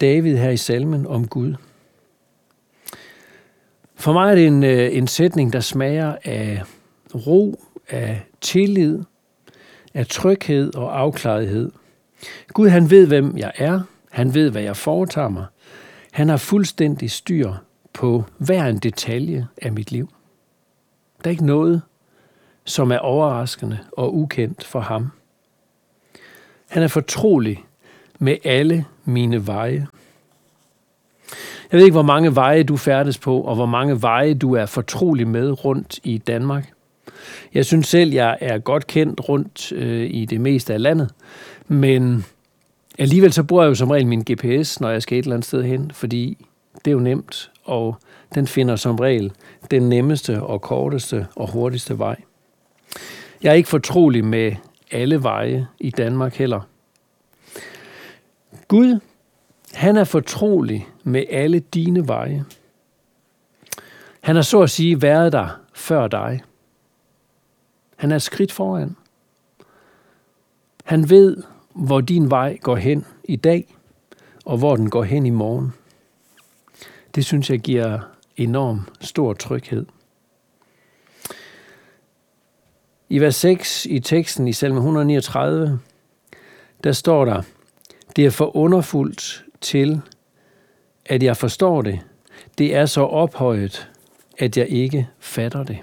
David 0.00 0.36
her 0.36 0.50
i 0.50 0.56
salmen 0.56 1.06
om 1.06 1.28
Gud. 1.28 1.54
For 3.94 4.12
mig 4.12 4.30
er 4.30 4.34
det 4.34 4.46
en, 4.46 4.64
øh, 4.64 4.96
en 4.96 5.06
sætning, 5.06 5.52
der 5.52 5.60
smager 5.60 6.16
af 6.24 6.62
ro, 7.14 7.60
af 7.88 8.26
tillid, 8.40 9.02
af 9.94 10.06
tryghed 10.06 10.74
og 10.74 10.98
afklarethed. 11.00 11.70
Gud 12.48 12.68
han 12.68 12.90
ved, 12.90 13.06
hvem 13.06 13.38
jeg 13.38 13.52
er. 13.54 13.80
Han 14.10 14.34
ved, 14.34 14.50
hvad 14.50 14.62
jeg 14.62 14.76
foretager 14.76 15.28
mig. 15.28 15.46
Han 16.10 16.28
har 16.28 16.36
fuldstændig 16.36 17.10
styr 17.10 17.52
på 17.92 18.24
hver 18.38 18.66
en 18.66 18.78
detalje 18.78 19.48
af 19.62 19.72
mit 19.72 19.92
liv. 19.92 20.08
Der 21.24 21.30
er 21.30 21.32
ikke 21.32 21.46
noget, 21.46 21.82
som 22.66 22.92
er 22.92 22.98
overraskende 22.98 23.78
og 23.92 24.16
ukendt 24.16 24.64
for 24.64 24.80
ham. 24.80 25.10
Han 26.68 26.82
er 26.82 26.88
fortrolig 26.88 27.64
med 28.18 28.36
alle 28.44 28.84
mine 29.04 29.46
veje. 29.46 29.86
Jeg 31.72 31.78
ved 31.78 31.84
ikke, 31.84 31.94
hvor 31.94 32.02
mange 32.02 32.34
veje 32.34 32.62
du 32.62 32.76
færdes 32.76 33.18
på, 33.18 33.40
og 33.40 33.54
hvor 33.54 33.66
mange 33.66 34.02
veje 34.02 34.34
du 34.34 34.54
er 34.54 34.66
fortrolig 34.66 35.28
med 35.28 35.64
rundt 35.64 35.98
i 36.04 36.18
Danmark. 36.18 36.72
Jeg 37.54 37.66
synes 37.66 37.86
selv, 37.86 38.12
jeg 38.12 38.38
er 38.40 38.58
godt 38.58 38.86
kendt 38.86 39.28
rundt 39.28 39.72
øh, 39.72 40.10
i 40.10 40.24
det 40.24 40.40
meste 40.40 40.74
af 40.74 40.82
landet, 40.82 41.10
men 41.68 42.24
Alligevel 42.98 43.32
så 43.32 43.42
bruger 43.42 43.62
jeg 43.62 43.68
jo 43.70 43.74
som 43.74 43.90
regel 43.90 44.06
min 44.06 44.24
GPS, 44.30 44.80
når 44.80 44.90
jeg 44.90 45.02
skal 45.02 45.18
et 45.18 45.22
eller 45.22 45.36
andet 45.36 45.46
sted 45.46 45.62
hen, 45.62 45.90
fordi 45.90 46.46
det 46.84 46.90
er 46.90 46.92
jo 46.92 46.98
nemt, 46.98 47.50
og 47.64 47.96
den 48.34 48.46
finder 48.46 48.76
som 48.76 48.96
regel 48.96 49.32
den 49.70 49.88
nemmeste 49.88 50.42
og 50.42 50.62
korteste 50.62 51.26
og 51.36 51.50
hurtigste 51.50 51.98
vej. 51.98 52.16
Jeg 53.42 53.50
er 53.50 53.54
ikke 53.54 53.68
fortrolig 53.68 54.24
med 54.24 54.56
alle 54.90 55.22
veje 55.22 55.66
i 55.78 55.90
Danmark 55.90 56.34
heller. 56.34 56.60
Gud, 58.68 59.00
han 59.72 59.96
er 59.96 60.04
fortrolig 60.04 60.88
med 61.02 61.24
alle 61.30 61.60
dine 61.60 62.08
veje. 62.08 62.44
Han 64.20 64.36
har 64.36 64.42
så 64.42 64.62
at 64.62 64.70
sige 64.70 65.02
været 65.02 65.32
der 65.32 65.60
før 65.74 66.08
dig. 66.08 66.42
Han 67.96 68.12
er 68.12 68.16
et 68.16 68.22
skridt 68.22 68.52
foran. 68.52 68.96
Han 70.84 71.10
ved, 71.10 71.42
hvor 71.74 72.00
din 72.00 72.30
vej 72.30 72.56
går 72.56 72.76
hen 72.76 73.06
i 73.24 73.36
dag, 73.36 73.76
og 74.44 74.58
hvor 74.58 74.76
den 74.76 74.90
går 74.90 75.02
hen 75.02 75.26
i 75.26 75.30
morgen. 75.30 75.72
Det 77.14 77.24
synes 77.24 77.50
jeg 77.50 77.58
giver 77.58 78.00
enorm 78.36 78.88
stor 79.00 79.32
tryghed. 79.32 79.86
I 83.08 83.18
vers 83.18 83.34
6 83.34 83.86
i 83.86 83.98
teksten 83.98 84.48
i 84.48 84.52
salme 84.52 84.78
139, 84.78 85.78
der 86.84 86.92
står 86.92 87.24
der, 87.24 87.42
det 88.16 88.26
er 88.26 88.30
for 88.30 88.56
underfuldt 88.56 89.44
til, 89.60 90.00
at 91.06 91.22
jeg 91.22 91.36
forstår 91.36 91.82
det. 91.82 92.00
Det 92.58 92.74
er 92.74 92.86
så 92.86 93.00
ophøjet, 93.00 93.90
at 94.38 94.56
jeg 94.56 94.68
ikke 94.68 95.08
fatter 95.18 95.64
det. 95.64 95.78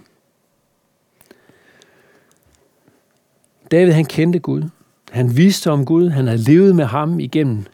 David 3.72 3.92
han 3.92 4.06
kendte 4.06 4.39
Gud. 4.39 4.63
Han 5.12 5.38
vidste 5.38 5.72
om 5.72 5.86
Gud. 5.86 6.10
Han 6.10 6.27
havde 6.27 6.44
levet 6.44 6.75
med 6.75 6.86
ham 6.86 7.20
igennem 7.20 7.65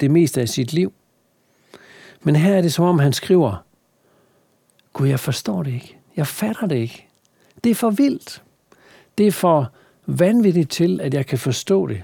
det 0.00 0.10
meste 0.10 0.40
af 0.40 0.48
sit 0.48 0.72
liv. 0.72 0.92
Men 2.22 2.36
her 2.36 2.54
er 2.54 2.62
det 2.62 2.72
som 2.72 2.84
om 2.84 2.98
han 2.98 3.12
skriver, 3.12 3.64
Gud, 4.92 5.06
jeg 5.06 5.20
forstår 5.20 5.62
det 5.62 5.72
ikke. 5.72 5.98
Jeg 6.16 6.26
fatter 6.26 6.66
det 6.66 6.76
ikke. 6.76 7.08
Det 7.64 7.70
er 7.70 7.74
for 7.74 7.90
vildt. 7.90 8.42
Det 9.18 9.26
er 9.26 9.32
for 9.32 9.72
vanvittigt 10.06 10.70
til, 10.70 11.00
at 11.00 11.14
jeg 11.14 11.26
kan 11.26 11.38
forstå 11.38 11.86
det. 11.86 12.02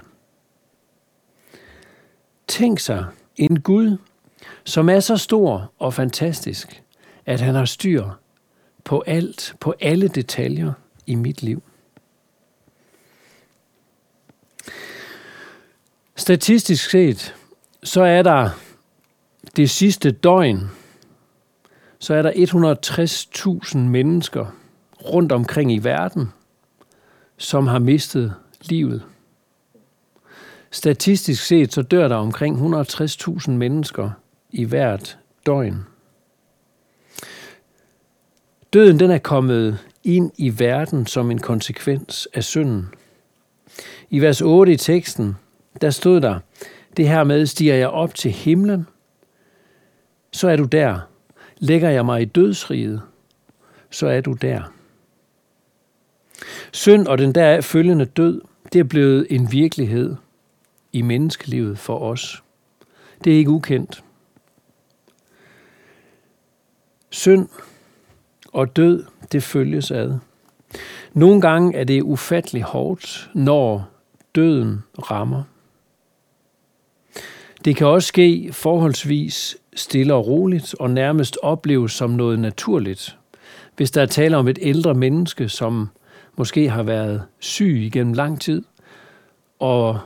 Tænk 2.47 2.79
sig 2.79 3.05
en 3.35 3.61
Gud, 3.61 3.97
som 4.63 4.89
er 4.89 4.99
så 4.99 5.17
stor 5.17 5.71
og 5.79 5.93
fantastisk, 5.93 6.83
at 7.25 7.41
han 7.41 7.55
har 7.55 7.65
styr 7.65 8.09
på 8.83 9.03
alt, 9.07 9.55
på 9.59 9.73
alle 9.81 10.07
detaljer 10.07 10.73
i 11.05 11.15
mit 11.15 11.43
liv. 11.43 11.63
Statistisk 16.15 16.89
set, 16.89 17.35
så 17.83 18.01
er 18.01 18.21
der 18.21 18.49
det 19.55 19.69
sidste 19.69 20.11
døgn, 20.11 20.71
så 21.99 22.13
er 22.13 22.21
der 22.21 22.31
160.000 22.31 23.77
mennesker 23.77 24.45
rundt 25.05 25.31
omkring 25.31 25.73
i 25.73 25.77
verden, 25.77 26.33
som 27.37 27.67
har 27.67 27.79
mistet 27.79 28.33
livet. 28.61 29.03
Statistisk 30.71 31.45
set 31.45 31.73
så 31.73 31.81
dør 31.81 32.07
der 32.07 32.15
omkring 32.15 32.75
160.000 32.75 33.51
mennesker 33.51 34.11
i 34.51 34.63
hvert 34.63 35.17
døgn. 35.45 35.85
Døden 38.73 38.99
den 38.99 39.11
er 39.11 39.17
kommet 39.17 39.79
ind 40.03 40.31
i 40.37 40.59
verden 40.59 41.05
som 41.05 41.31
en 41.31 41.39
konsekvens 41.39 42.27
af 42.33 42.43
synden. 42.43 42.89
I 44.09 44.21
vers 44.21 44.41
8 44.41 44.73
i 44.73 44.77
teksten, 44.77 45.35
der 45.81 45.89
stod 45.89 46.21
der, 46.21 46.39
det 46.97 47.07
her 47.07 47.23
med, 47.23 47.45
stiger 47.45 47.75
jeg 47.75 47.89
op 47.89 48.15
til 48.15 48.31
himlen, 48.31 48.87
så 50.31 50.47
er 50.47 50.55
du 50.55 50.63
der. 50.63 50.99
Lægger 51.57 51.89
jeg 51.89 52.05
mig 52.05 52.21
i 52.21 52.25
dødsriget, 52.25 53.01
så 53.91 54.07
er 54.07 54.21
du 54.21 54.33
der. 54.33 54.76
Synd 56.71 57.07
og 57.07 57.17
den 57.17 57.35
der 57.35 57.61
følgende 57.61 58.05
død, 58.05 58.41
det 58.73 58.79
er 58.79 58.83
blevet 58.83 59.27
en 59.29 59.51
virkelighed 59.51 60.15
i 60.93 61.01
menneskelivet 61.01 61.79
for 61.79 61.99
os. 61.99 62.43
Det 63.23 63.33
er 63.33 63.37
ikke 63.37 63.51
ukendt. 63.51 64.03
Synd 67.09 67.49
og 68.53 68.75
død, 68.75 69.03
det 69.31 69.43
følges 69.43 69.91
ad. 69.91 70.13
Nogle 71.13 71.41
gange 71.41 71.77
er 71.77 71.83
det 71.83 72.01
ufattelig 72.01 72.63
hårdt, 72.63 73.29
når 73.33 73.89
døden 74.35 74.83
rammer. 75.11 75.43
Det 77.65 77.75
kan 77.75 77.87
også 77.87 78.07
ske 78.07 78.49
forholdsvis 78.53 79.57
stille 79.75 80.13
og 80.13 80.27
roligt 80.27 80.75
og 80.79 80.91
nærmest 80.91 81.37
opleves 81.41 81.91
som 81.91 82.09
noget 82.09 82.39
naturligt. 82.39 83.17
Hvis 83.75 83.91
der 83.91 84.01
er 84.01 84.05
tale 84.05 84.37
om 84.37 84.47
et 84.47 84.59
ældre 84.61 84.93
menneske, 84.93 85.49
som 85.49 85.89
måske 86.37 86.69
har 86.69 86.83
været 86.83 87.23
syg 87.39 87.77
igennem 87.81 88.13
lang 88.13 88.41
tid, 88.41 88.63
og 89.59 89.99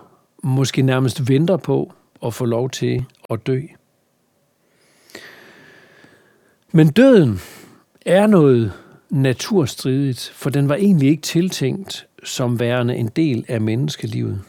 måske 0.44 0.82
nærmest 0.82 1.30
venter 1.30 1.58
på 1.58 1.94
at 2.26 2.34
få 2.34 2.46
lov 2.46 2.70
til 2.70 3.06
at 3.30 3.48
dø. 3.48 3.62
Men 6.72 6.92
døden 6.92 7.40
er 8.06 8.28
noget 8.28 8.74
naturstridigt, 9.10 10.32
for 10.36 10.50
den 10.50 10.70
var 10.70 10.76
egentlig 10.76 11.10
ikke 11.10 11.22
tiltænkt 11.22 12.08
som 12.24 12.60
værende 12.60 12.96
en 12.96 13.08
del 13.08 13.46
af 13.48 13.62
menneskelivet. 13.62 14.42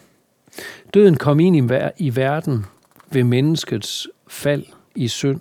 Døden 0.94 1.16
kom 1.16 1.40
ind 1.40 1.72
i 1.98 2.16
verden 2.16 2.64
ved 3.10 3.24
menneskets 3.24 4.08
fald 4.28 4.64
i 4.94 5.08
synd. 5.08 5.40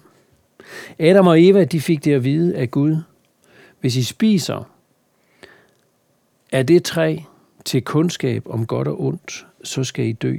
Adam 1.00 1.28
og 1.28 1.44
Eva 1.44 1.64
de 1.64 1.82
fik 1.82 2.06
det 2.06 2.14
at 2.14 2.24
vide 2.24 2.56
af 2.56 2.72
Gud. 2.72 2.98
Hvis 3.80 3.96
I 3.96 4.04
spiser 4.04 4.71
er 6.52 6.64
det 6.64 6.84
træ 6.84 7.18
til 7.66 7.82
kundskab 7.82 8.50
om 8.50 8.66
godt 8.66 8.88
og 8.88 9.02
ondt, 9.02 9.46
så 9.64 9.84
skal 9.84 10.06
I 10.06 10.12
dø. 10.12 10.36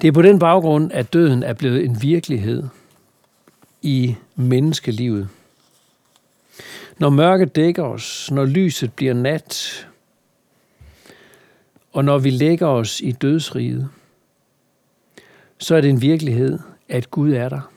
Det 0.00 0.08
er 0.08 0.12
på 0.12 0.22
den 0.22 0.38
baggrund, 0.38 0.92
at 0.92 1.12
døden 1.12 1.42
er 1.42 1.52
blevet 1.52 1.84
en 1.84 2.02
virkelighed 2.02 2.62
i 3.82 4.16
menneskelivet. 4.36 5.28
Når 6.98 7.10
mørket 7.10 7.56
dækker 7.56 7.82
os, 7.82 8.30
når 8.30 8.44
lyset 8.44 8.92
bliver 8.92 9.14
nat, 9.14 9.88
og 11.92 12.04
når 12.04 12.18
vi 12.18 12.30
lægger 12.30 12.66
os 12.66 13.00
i 13.00 13.12
dødsriget, 13.12 13.88
så 15.58 15.74
er 15.74 15.80
det 15.80 15.90
en 15.90 16.02
virkelighed, 16.02 16.58
at 16.88 17.10
Gud 17.10 17.32
er 17.32 17.48
der. 17.48 17.72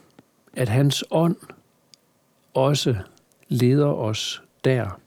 At 0.56 0.68
hans 0.68 1.04
ånd 1.10 1.36
også 2.54 2.96
leder 3.48 3.86
os 3.86 4.42
der. 4.64 5.00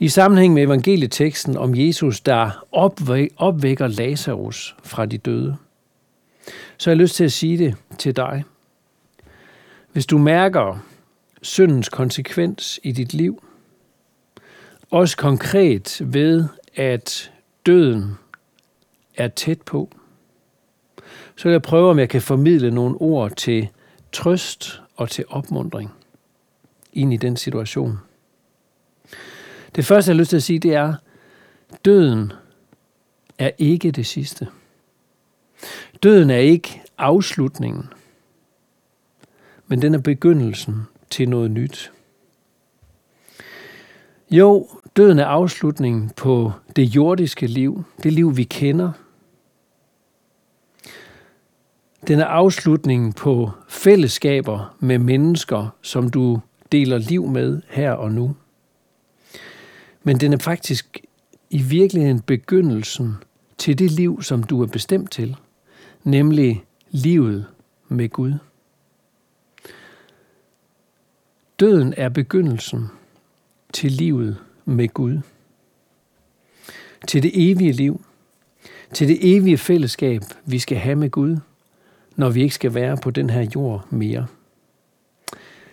I 0.00 0.08
sammenhæng 0.08 0.54
med 0.54 0.62
evangelieteksten 0.62 1.56
om 1.56 1.74
Jesus, 1.74 2.20
der 2.20 2.64
opvækker 3.36 3.86
Lazarus 3.86 4.76
fra 4.82 5.06
de 5.06 5.18
døde, 5.18 5.56
så 6.78 6.90
har 6.90 6.94
jeg 6.94 7.00
lyst 7.02 7.14
til 7.14 7.24
at 7.24 7.32
sige 7.32 7.58
det 7.58 7.76
til 7.98 8.16
dig. 8.16 8.44
Hvis 9.92 10.06
du 10.06 10.18
mærker 10.18 10.78
syndens 11.42 11.88
konsekvens 11.88 12.80
i 12.82 12.92
dit 12.92 13.14
liv, 13.14 13.42
også 14.90 15.16
konkret 15.16 16.00
ved, 16.04 16.44
at 16.74 17.32
døden 17.66 18.14
er 19.16 19.28
tæt 19.28 19.62
på, 19.62 19.90
så 21.36 21.44
vil 21.44 21.52
jeg 21.52 21.62
prøve, 21.62 21.90
om 21.90 21.98
jeg 21.98 22.08
kan 22.08 22.22
formidle 22.22 22.70
nogle 22.70 22.96
ord 22.96 23.30
til 23.30 23.68
trøst 24.12 24.82
og 24.96 25.10
til 25.10 25.24
opmundring 25.28 25.92
ind 26.92 27.12
i 27.12 27.16
den 27.16 27.36
situation. 27.36 27.98
Det 29.78 29.86
første, 29.86 30.08
jeg 30.08 30.16
har 30.16 30.18
lyst 30.18 30.30
til 30.30 30.36
at 30.36 30.42
sige, 30.42 30.58
det 30.58 30.74
er, 30.74 30.94
døden 31.84 32.32
er 33.38 33.50
ikke 33.58 33.90
det 33.90 34.06
sidste. 34.06 34.48
Døden 36.02 36.30
er 36.30 36.36
ikke 36.36 36.82
afslutningen, 36.98 37.92
men 39.66 39.82
den 39.82 39.94
er 39.94 39.98
begyndelsen 39.98 40.82
til 41.10 41.28
noget 41.28 41.50
nyt. 41.50 41.92
Jo, 44.30 44.68
døden 44.96 45.18
er 45.18 45.26
afslutningen 45.26 46.10
på 46.10 46.52
det 46.76 46.82
jordiske 46.82 47.46
liv, 47.46 47.84
det 48.02 48.12
liv 48.12 48.36
vi 48.36 48.44
kender. 48.44 48.92
Den 52.08 52.20
er 52.20 52.26
afslutningen 52.26 53.12
på 53.12 53.50
fællesskaber 53.68 54.76
med 54.78 54.98
mennesker, 54.98 55.68
som 55.82 56.10
du 56.10 56.40
deler 56.72 56.98
liv 56.98 57.26
med 57.26 57.62
her 57.68 57.92
og 57.92 58.12
nu. 58.12 58.34
Men 60.08 60.20
den 60.20 60.32
er 60.32 60.38
faktisk 60.38 61.00
i 61.50 61.62
virkeligheden 61.62 62.20
begyndelsen 62.20 63.14
til 63.58 63.78
det 63.78 63.90
liv, 63.90 64.22
som 64.22 64.42
du 64.42 64.62
er 64.62 64.66
bestemt 64.66 65.10
til, 65.10 65.36
nemlig 66.04 66.64
livet 66.90 67.46
med 67.88 68.08
Gud. 68.08 68.32
Døden 71.60 71.94
er 71.96 72.08
begyndelsen 72.08 72.86
til 73.72 73.92
livet 73.92 74.36
med 74.64 74.88
Gud. 74.88 75.20
Til 77.08 77.22
det 77.22 77.50
evige 77.50 77.72
liv. 77.72 78.04
til 78.94 79.08
det 79.08 79.36
evige 79.36 79.58
fællesskab, 79.58 80.22
vi 80.44 80.58
skal 80.58 80.78
have 80.78 80.96
med 80.96 81.10
Gud, 81.10 81.36
når 82.16 82.30
vi 82.30 82.42
ikke 82.42 82.54
skal 82.54 82.74
være 82.74 82.96
på 82.96 83.10
den 83.10 83.30
her 83.30 83.50
jord 83.54 83.86
mere. 83.90 84.26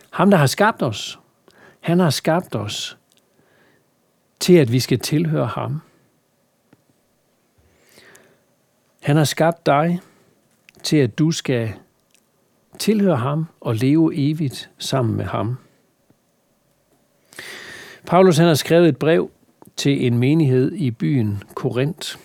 Ham, 0.10 0.30
der 0.30 0.38
har 0.38 0.48
skabt 0.48 0.82
os, 0.82 1.20
han 1.80 2.00
har 2.00 2.10
skabt 2.10 2.56
os 2.56 2.98
til, 4.40 4.54
at 4.54 4.72
vi 4.72 4.80
skal 4.80 5.00
tilhøre 5.00 5.48
ham. 5.48 5.82
Han 9.02 9.16
har 9.16 9.24
skabt 9.24 9.66
dig 9.66 10.00
til, 10.84 10.98
at 10.98 11.20
du 11.20 11.32
skal 11.32 11.74
tilhøre 12.80 13.16
ham 13.16 13.46
og 13.62 13.76
leve 13.76 14.12
evigt 14.16 14.70
sammen 14.78 15.16
med 15.16 15.26
ham. 15.26 15.58
Paulus 18.06 18.38
han 18.38 18.48
har 18.48 18.54
skrevet 18.54 18.90
et 18.90 18.98
brev 18.98 19.32
til 19.76 20.06
en 20.06 20.18
menighed 20.18 20.72
i 20.72 20.92
byen 20.92 21.44
Korinth. 21.54 22.18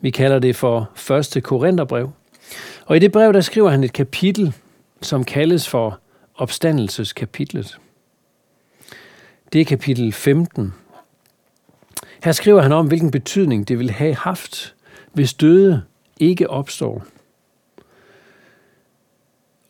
Vi 0.00 0.10
kalder 0.10 0.38
det 0.38 0.56
for 0.56 0.90
første 0.94 1.40
Korintherbrev. 1.40 2.10
Og 2.86 2.96
i 2.96 2.98
det 2.98 3.12
brev, 3.12 3.32
der 3.32 3.40
skriver 3.40 3.70
han 3.70 3.84
et 3.84 3.92
kapitel, 3.92 4.54
som 5.02 5.24
kaldes 5.24 5.68
for 5.68 6.00
opstandelseskapitlet. 6.34 7.78
Det 9.52 9.60
er 9.60 9.64
kapitel 9.64 10.12
15. 10.12 10.74
Her 12.24 12.32
skriver 12.32 12.62
han 12.62 12.72
om, 12.72 12.86
hvilken 12.86 13.10
betydning 13.10 13.68
det 13.68 13.78
vil 13.78 13.90
have 13.90 14.14
haft, 14.14 14.74
hvis 15.12 15.34
døde 15.34 15.82
ikke 16.20 16.50
opstår. 16.50 17.04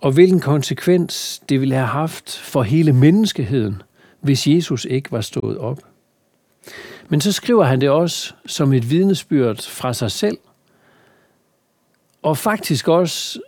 Og 0.01 0.13
hvilken 0.13 0.41
konsekvens 0.41 1.43
det 1.49 1.61
ville 1.61 1.75
have 1.75 1.87
haft 1.87 2.39
for 2.39 2.63
hele 2.63 2.93
menneskeheden, 2.93 3.83
hvis 4.21 4.47
Jesus 4.47 4.85
ikke 4.85 5.13
var 5.13 5.21
stået 5.21 5.59
op. 5.59 5.79
Men 7.09 7.21
så 7.21 7.33
skriver 7.33 7.65
han 7.65 7.81
det 7.81 7.91
også 7.91 8.35
som 8.47 8.73
et 8.73 8.91
vidnesbyrd 8.91 9.63
fra 9.63 9.93
sig 9.93 10.11
selv, 10.11 10.39
og 12.23 12.39
faktisk 12.39 12.89
også 12.89 13.41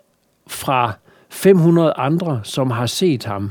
fra 0.46 0.92
500 1.28 1.92
andre, 1.96 2.40
som 2.44 2.70
har 2.70 2.86
set 2.86 3.24
ham 3.24 3.50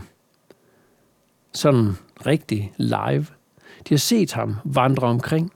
sådan 1.53 1.95
rigtig 2.25 2.73
live. 2.77 3.25
De 3.89 3.93
har 3.93 3.97
set 3.97 4.33
ham 4.33 4.55
vandre 4.63 5.07
omkring, 5.07 5.51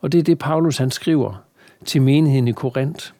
og 0.00 0.12
det 0.12 0.18
er 0.18 0.22
det, 0.22 0.38
Paulus 0.38 0.76
han 0.76 0.90
skriver 0.90 1.44
til 1.84 2.02
menigheden 2.02 2.48
i 2.48 2.52
Korinth. 2.52 3.12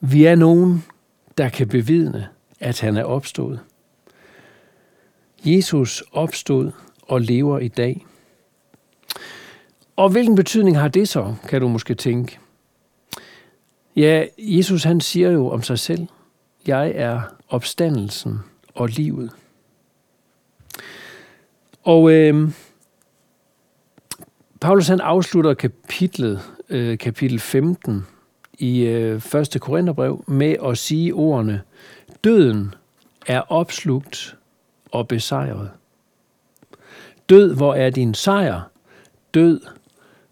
Vi 0.00 0.24
er 0.24 0.34
nogen, 0.34 0.84
der 1.38 1.48
kan 1.48 1.68
bevidne, 1.68 2.28
at 2.60 2.80
han 2.80 2.96
er 2.96 3.04
opstået. 3.04 3.60
Jesus 5.44 6.04
opstod 6.12 6.70
og 7.02 7.20
lever 7.20 7.58
i 7.58 7.68
dag. 7.68 8.06
Og 9.96 10.10
hvilken 10.10 10.34
betydning 10.34 10.78
har 10.78 10.88
det 10.88 11.08
så, 11.08 11.34
kan 11.48 11.60
du 11.60 11.68
måske 11.68 11.94
tænke? 11.94 12.38
Ja, 13.96 14.24
Jesus 14.38 14.84
han 14.84 15.00
siger 15.00 15.30
jo 15.30 15.48
om 15.48 15.62
sig 15.62 15.78
selv, 15.78 16.06
jeg 16.66 16.92
er 16.94 17.20
opstandelsen 17.48 18.38
og 18.74 18.88
livet. 18.88 19.30
Og 21.82 22.12
øh, 22.12 22.50
Paulus 24.60 24.88
han 24.88 25.00
afslutter 25.00 25.54
kapitlet, 25.54 26.40
øh, 26.68 26.98
kapitel 26.98 27.40
15 27.40 28.06
i 28.58 28.82
øh, 28.82 29.22
1. 29.34 29.56
Korintherbrev 29.60 30.24
med 30.28 30.56
at 30.64 30.78
sige 30.78 31.14
ordene, 31.14 31.62
døden 32.24 32.74
er 33.26 33.40
opslugt 33.40 34.36
og 34.92 35.08
besejret. 35.08 35.70
Død, 37.28 37.54
hvor 37.56 37.74
er 37.74 37.90
din 37.90 38.14
sejr? 38.14 38.60
Død, 39.34 39.60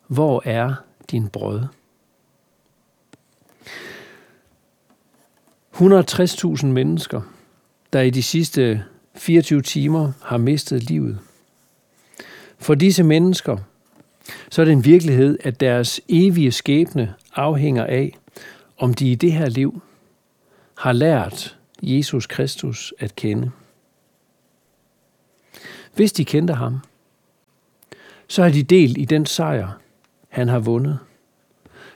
hvor 0.07 0.43
er 0.45 0.75
din 1.11 1.29
brød? 1.29 1.61
160.000 5.75 6.67
mennesker, 6.67 7.21
der 7.93 8.01
i 8.01 8.11
de 8.11 8.23
sidste 8.23 8.85
24 9.15 9.63
timer 9.63 10.13
har 10.23 10.39
mistet 10.39 10.83
livet. 10.83 11.19
For 12.61 12.75
disse 12.75 13.03
mennesker, 13.03 13.57
så 14.51 14.61
er 14.61 14.65
det 14.65 14.73
en 14.73 14.85
virkelighed, 14.85 15.39
at 15.45 15.61
deres 15.61 16.01
evige 16.09 16.53
skæbne 16.53 17.15
afhænger 17.35 17.85
af, 17.85 18.19
om 18.79 18.95
de 18.95 19.13
i 19.13 19.15
det 19.15 19.33
her 19.33 19.49
liv 19.49 19.83
har 20.75 20.93
lært 20.93 21.59
Jesus 21.83 22.27
Kristus 22.27 22.95
at 22.99 23.17
kende. 23.17 23.51
Hvis 25.95 26.13
de 26.13 26.25
kendte 26.25 26.55
ham, 26.55 26.79
så 28.29 28.43
har 28.43 28.51
de 28.51 28.63
del 28.63 28.99
i 28.99 29.05
den 29.05 29.27
sejr, 29.27 29.69
han 30.29 30.49
har 30.49 30.59
vundet. 30.59 30.99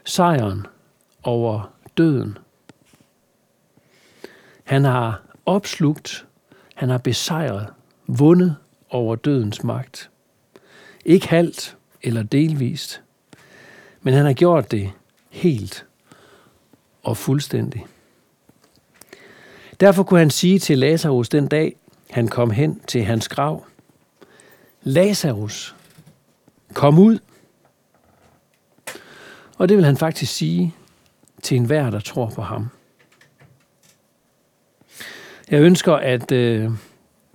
Sejren 0.04 0.66
over 1.22 1.72
døden. 1.96 2.38
Han 4.64 4.84
har 4.84 5.22
opslugt, 5.46 6.26
han 6.74 6.88
har 6.88 6.98
besejret, 6.98 7.66
vundet 8.06 8.56
over 8.90 9.16
dødens 9.16 9.64
magt. 9.64 10.10
Ikke 11.04 11.28
halvt 11.28 11.76
eller 12.02 12.22
delvist, 12.22 13.02
men 14.02 14.14
han 14.14 14.26
har 14.26 14.32
gjort 14.32 14.70
det 14.70 14.92
helt 15.30 15.86
og 17.02 17.16
fuldstændig. 17.16 17.86
Derfor 19.80 20.02
kunne 20.02 20.20
han 20.20 20.30
sige 20.30 20.58
til 20.58 20.78
Lazarus 20.78 21.28
den 21.28 21.46
dag, 21.46 21.76
han 22.10 22.28
kom 22.28 22.50
hen 22.50 22.80
til 22.86 23.04
hans 23.04 23.28
grav, 23.28 23.64
Lazarus, 24.82 25.76
kom 26.74 26.98
ud. 26.98 27.18
Og 29.58 29.68
det 29.68 29.76
vil 29.76 29.84
han 29.84 29.96
faktisk 29.96 30.32
sige 30.32 30.74
til 31.42 31.56
enhver, 31.56 31.90
der 31.90 32.00
tror 32.00 32.30
på 32.30 32.42
ham. 32.42 32.68
Jeg 35.50 35.60
ønsker, 35.60 35.94
at 35.94 36.32
øh, 36.32 36.70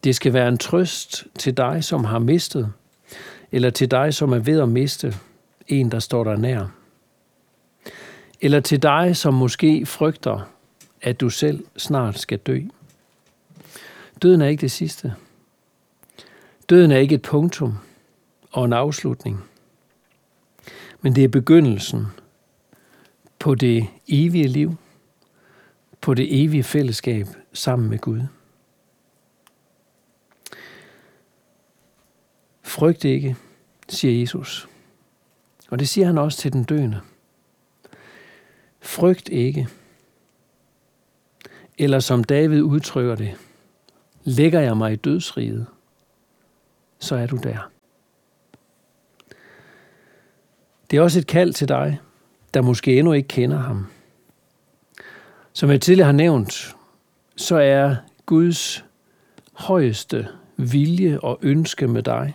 det 0.03 0.15
skal 0.15 0.33
være 0.33 0.47
en 0.47 0.57
trøst 0.57 1.27
til 1.39 1.57
dig, 1.57 1.83
som 1.83 2.03
har 2.03 2.19
mistet, 2.19 2.73
eller 3.51 3.69
til 3.69 3.91
dig, 3.91 4.13
som 4.13 4.33
er 4.33 4.39
ved 4.39 4.59
at 4.59 4.69
miste 4.69 5.15
en, 5.67 5.91
der 5.91 5.99
står 5.99 6.23
der 6.23 6.37
nær. 6.37 6.65
Eller 8.41 8.59
til 8.59 8.81
dig, 8.81 9.17
som 9.17 9.33
måske 9.33 9.85
frygter, 9.85 10.49
at 11.01 11.19
du 11.19 11.29
selv 11.29 11.65
snart 11.77 12.19
skal 12.19 12.37
dø. 12.37 12.61
Døden 14.21 14.41
er 14.41 14.47
ikke 14.47 14.61
det 14.61 14.71
sidste. 14.71 15.13
Døden 16.69 16.91
er 16.91 16.97
ikke 16.97 17.15
et 17.15 17.21
punktum 17.21 17.77
og 18.51 18.65
en 18.65 18.73
afslutning, 18.73 19.43
men 21.01 21.15
det 21.15 21.23
er 21.23 21.27
begyndelsen 21.27 22.05
på 23.39 23.55
det 23.55 23.87
evige 24.07 24.47
liv, 24.47 24.75
på 26.01 26.13
det 26.13 26.43
evige 26.43 26.63
fællesskab 26.63 27.27
sammen 27.53 27.89
med 27.89 27.99
Gud. 27.99 28.21
Frygt 32.69 33.05
ikke, 33.05 33.35
siger 33.89 34.19
Jesus. 34.19 34.69
Og 35.69 35.79
det 35.79 35.89
siger 35.89 36.07
han 36.07 36.17
også 36.17 36.37
til 36.37 36.53
den 36.53 36.63
døende. 36.63 37.01
Frygt 38.81 39.29
ikke. 39.29 39.67
Eller 41.77 41.99
som 41.99 42.23
David 42.23 42.61
udtrykker 42.61 43.15
det, 43.15 43.35
lægger 44.23 44.59
jeg 44.59 44.77
mig 44.77 44.93
i 44.93 44.95
dødsriget, 44.95 45.65
så 46.99 47.15
er 47.15 47.27
du 47.27 47.35
der. 47.35 47.71
Det 50.91 50.97
er 50.97 51.01
også 51.01 51.19
et 51.19 51.27
kald 51.27 51.53
til 51.53 51.67
dig, 51.67 51.99
der 52.53 52.61
måske 52.61 52.97
endnu 52.97 53.13
ikke 53.13 53.27
kender 53.27 53.57
ham. 53.57 53.87
Som 55.53 55.69
jeg 55.69 55.81
tidligere 55.81 56.05
har 56.05 56.13
nævnt, 56.13 56.75
så 57.35 57.55
er 57.55 57.95
Guds 58.25 58.85
højeste 59.53 60.27
vilje 60.57 61.19
og 61.19 61.39
ønske 61.41 61.87
med 61.87 62.03
dig, 62.03 62.33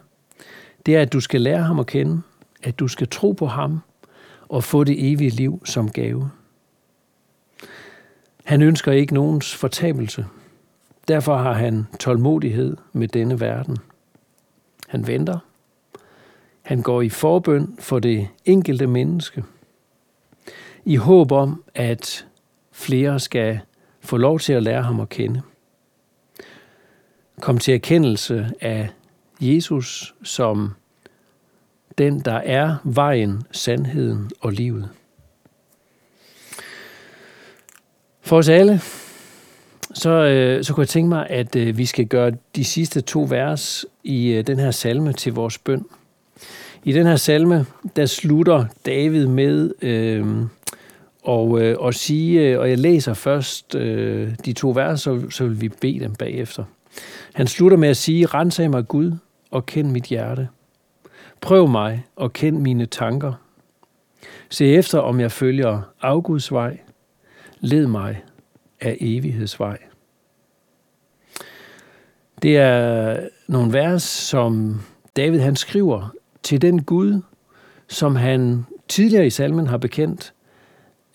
det 0.86 0.96
er, 0.96 1.02
at 1.02 1.12
du 1.12 1.20
skal 1.20 1.40
lære 1.40 1.62
ham 1.62 1.78
at 1.78 1.86
kende, 1.86 2.22
at 2.62 2.78
du 2.78 2.88
skal 2.88 3.08
tro 3.08 3.32
på 3.32 3.46
ham 3.46 3.80
og 4.48 4.64
få 4.64 4.84
det 4.84 5.12
evige 5.12 5.30
liv 5.30 5.62
som 5.64 5.90
gave. 5.90 6.30
Han 8.44 8.62
ønsker 8.62 8.92
ikke 8.92 9.14
nogens 9.14 9.54
fortabelse. 9.54 10.26
Derfor 11.08 11.36
har 11.36 11.52
han 11.52 11.86
tålmodighed 12.00 12.76
med 12.92 13.08
denne 13.08 13.40
verden. 13.40 13.78
Han 14.88 15.06
venter. 15.06 15.38
Han 16.62 16.82
går 16.82 17.02
i 17.02 17.08
forbøn 17.08 17.76
for 17.78 17.98
det 17.98 18.28
enkelte 18.44 18.86
menneske. 18.86 19.44
I 20.84 20.96
håb 20.96 21.32
om, 21.32 21.64
at 21.74 22.26
flere 22.72 23.20
skal 23.20 23.60
få 24.00 24.16
lov 24.16 24.38
til 24.38 24.52
at 24.52 24.62
lære 24.62 24.82
ham 24.82 25.00
at 25.00 25.08
kende. 25.08 25.42
Kom 27.40 27.58
til 27.58 27.74
erkendelse 27.74 28.50
af 28.60 28.88
Jesus 29.44 30.14
som 30.22 30.70
den, 31.98 32.20
der 32.20 32.34
er 32.34 32.76
vejen, 32.84 33.42
sandheden 33.52 34.30
og 34.40 34.52
livet. 34.52 34.88
For 38.20 38.36
os 38.36 38.48
alle, 38.48 38.80
så, 39.94 40.10
øh, 40.10 40.64
så 40.64 40.74
kunne 40.74 40.82
jeg 40.82 40.88
tænke 40.88 41.08
mig, 41.08 41.26
at 41.30 41.56
øh, 41.56 41.78
vi 41.78 41.86
skal 41.86 42.06
gøre 42.06 42.32
de 42.56 42.64
sidste 42.64 43.00
to 43.00 43.26
vers 43.30 43.86
i 44.04 44.28
øh, 44.32 44.46
den 44.46 44.58
her 44.58 44.70
salme 44.70 45.12
til 45.12 45.32
vores 45.32 45.58
bøn. 45.58 45.84
I 46.84 46.92
den 46.92 47.06
her 47.06 47.16
salme, 47.16 47.66
der 47.96 48.06
slutter 48.06 48.64
David 48.86 49.26
med 49.26 49.70
øh, 49.82 50.26
og, 51.22 51.62
øh, 51.62 51.76
og 51.78 51.94
sige, 51.94 52.40
øh, 52.40 52.60
og 52.60 52.70
jeg 52.70 52.78
læser 52.78 53.14
først 53.14 53.74
øh, 53.74 54.32
de 54.44 54.52
to 54.52 54.70
vers, 54.70 55.00
så, 55.00 55.30
så 55.30 55.46
vil 55.46 55.60
vi 55.60 55.68
bede 55.68 56.00
dem 56.00 56.14
bagefter. 56.14 56.64
Han 57.34 57.46
slutter 57.46 57.76
med 57.76 57.88
at 57.88 57.96
sige, 57.96 58.26
rens 58.26 58.60
af 58.60 58.70
mig 58.70 58.88
Gud 58.88 59.12
og 59.54 59.66
kend 59.66 59.90
mit 59.90 60.04
hjerte. 60.04 60.48
Prøv 61.40 61.68
mig 61.68 62.06
og 62.16 62.32
kend 62.32 62.58
mine 62.58 62.86
tanker. 62.86 63.32
Se 64.50 64.66
efter, 64.66 64.98
om 64.98 65.20
jeg 65.20 65.32
følger 65.32 65.82
afguds 66.00 66.52
vej. 66.52 66.80
Led 67.60 67.86
mig 67.86 68.24
af 68.80 68.96
evighedsvej. 69.00 69.78
Det 72.42 72.58
er 72.58 73.18
nogle 73.46 73.72
vers, 73.72 74.02
som 74.02 74.80
David 75.16 75.40
han 75.40 75.56
skriver 75.56 76.14
til 76.42 76.62
den 76.62 76.82
Gud, 76.82 77.22
som 77.88 78.16
han 78.16 78.66
tidligere 78.88 79.26
i 79.26 79.30
salmen 79.30 79.66
har 79.66 79.78
bekendt, 79.78 80.34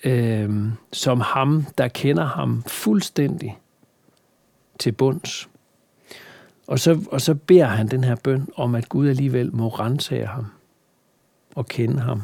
øh, 0.04 0.50
som 0.94 1.22
ham, 1.22 1.66
der 1.78 1.88
kender 1.88 2.26
ham 2.26 2.64
fuldstændig 2.68 3.60
til 4.80 4.92
bunds. 4.92 5.50
Og 6.70 6.80
så, 6.80 7.06
og 7.12 7.22
så 7.22 7.36
beder 7.36 7.66
han 7.66 7.88
den 7.88 8.04
her 8.04 8.16
bøn 8.16 8.48
om, 8.56 8.76
at 8.76 8.90
Gud 8.90 9.10
alligevel 9.10 9.56
må 9.56 9.68
rense 9.68 10.26
ham 10.26 10.46
og 11.56 11.68
kende 11.68 12.00
ham, 12.00 12.22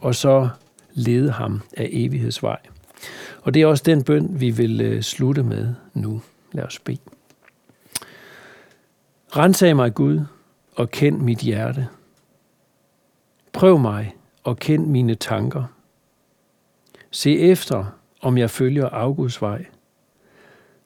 og 0.00 0.14
så 0.14 0.48
lede 0.92 1.30
ham 1.30 1.60
af 1.76 1.88
evighedsvej. 1.92 2.58
Og 3.42 3.54
det 3.54 3.62
er 3.62 3.66
også 3.66 3.82
den 3.86 4.04
bøn, 4.04 4.40
vi 4.40 4.50
vil 4.50 4.80
øh, 4.80 5.02
slutte 5.02 5.42
med 5.42 5.74
nu. 5.94 6.22
Lad 6.52 6.64
os 6.64 6.78
bede. 6.78 6.98
Rensag 9.36 9.76
mig, 9.76 9.94
Gud, 9.94 10.20
og 10.76 10.90
kend 10.90 11.18
mit 11.18 11.38
hjerte. 11.38 11.88
Prøv 13.52 13.78
mig 13.78 14.16
og 14.44 14.58
kend 14.58 14.86
mine 14.86 15.14
tanker. 15.14 15.64
Se 17.10 17.38
efter, 17.38 17.84
om 18.20 18.38
jeg 18.38 18.50
følger 18.50 18.88
Augusts 18.88 19.42
vej. 19.42 19.64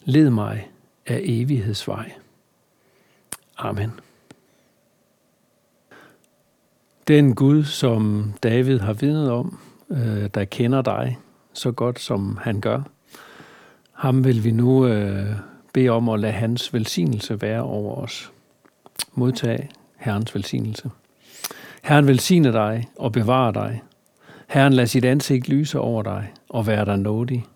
Led 0.04 0.30
mig 0.30 0.70
af 1.06 1.20
evighedsvej. 1.24 2.12
Amen. 3.56 3.92
Den 7.08 7.34
Gud, 7.34 7.64
som 7.64 8.32
David 8.42 8.78
har 8.78 8.92
vidnet 8.92 9.30
om, 9.30 9.58
øh, 9.90 10.30
der 10.34 10.44
kender 10.44 10.82
dig 10.82 11.18
så 11.52 11.72
godt, 11.72 12.00
som 12.00 12.38
han 12.42 12.60
gør, 12.60 12.82
ham 13.92 14.24
vil 14.24 14.44
vi 14.44 14.50
nu 14.50 14.86
øh, 14.86 15.36
bede 15.72 15.88
om 15.88 16.08
at 16.08 16.20
lade 16.20 16.32
hans 16.32 16.74
velsignelse 16.74 17.40
være 17.42 17.62
over 17.62 17.94
os. 17.94 18.32
Modtag 19.14 19.68
Herrens 19.96 20.34
velsignelse. 20.34 20.90
Herren 21.82 22.06
velsigne 22.06 22.52
dig 22.52 22.88
og 22.98 23.12
bevare 23.12 23.52
dig. 23.52 23.82
Herren 24.48 24.72
lad 24.72 24.86
sit 24.86 25.04
ansigt 25.04 25.48
lyse 25.48 25.78
over 25.78 26.02
dig 26.02 26.32
og 26.48 26.66
være 26.66 26.84
dig 26.84 26.98
nådig. 26.98 27.46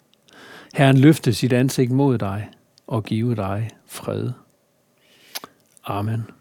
Herren 0.75 0.99
løfte 0.99 1.33
sit 1.33 1.53
ansigt 1.53 1.91
mod 1.91 2.19
dig 2.19 2.49
og 2.87 3.05
give 3.05 3.35
dig 3.35 3.71
fred. 3.87 4.31
Amen. 5.91 6.40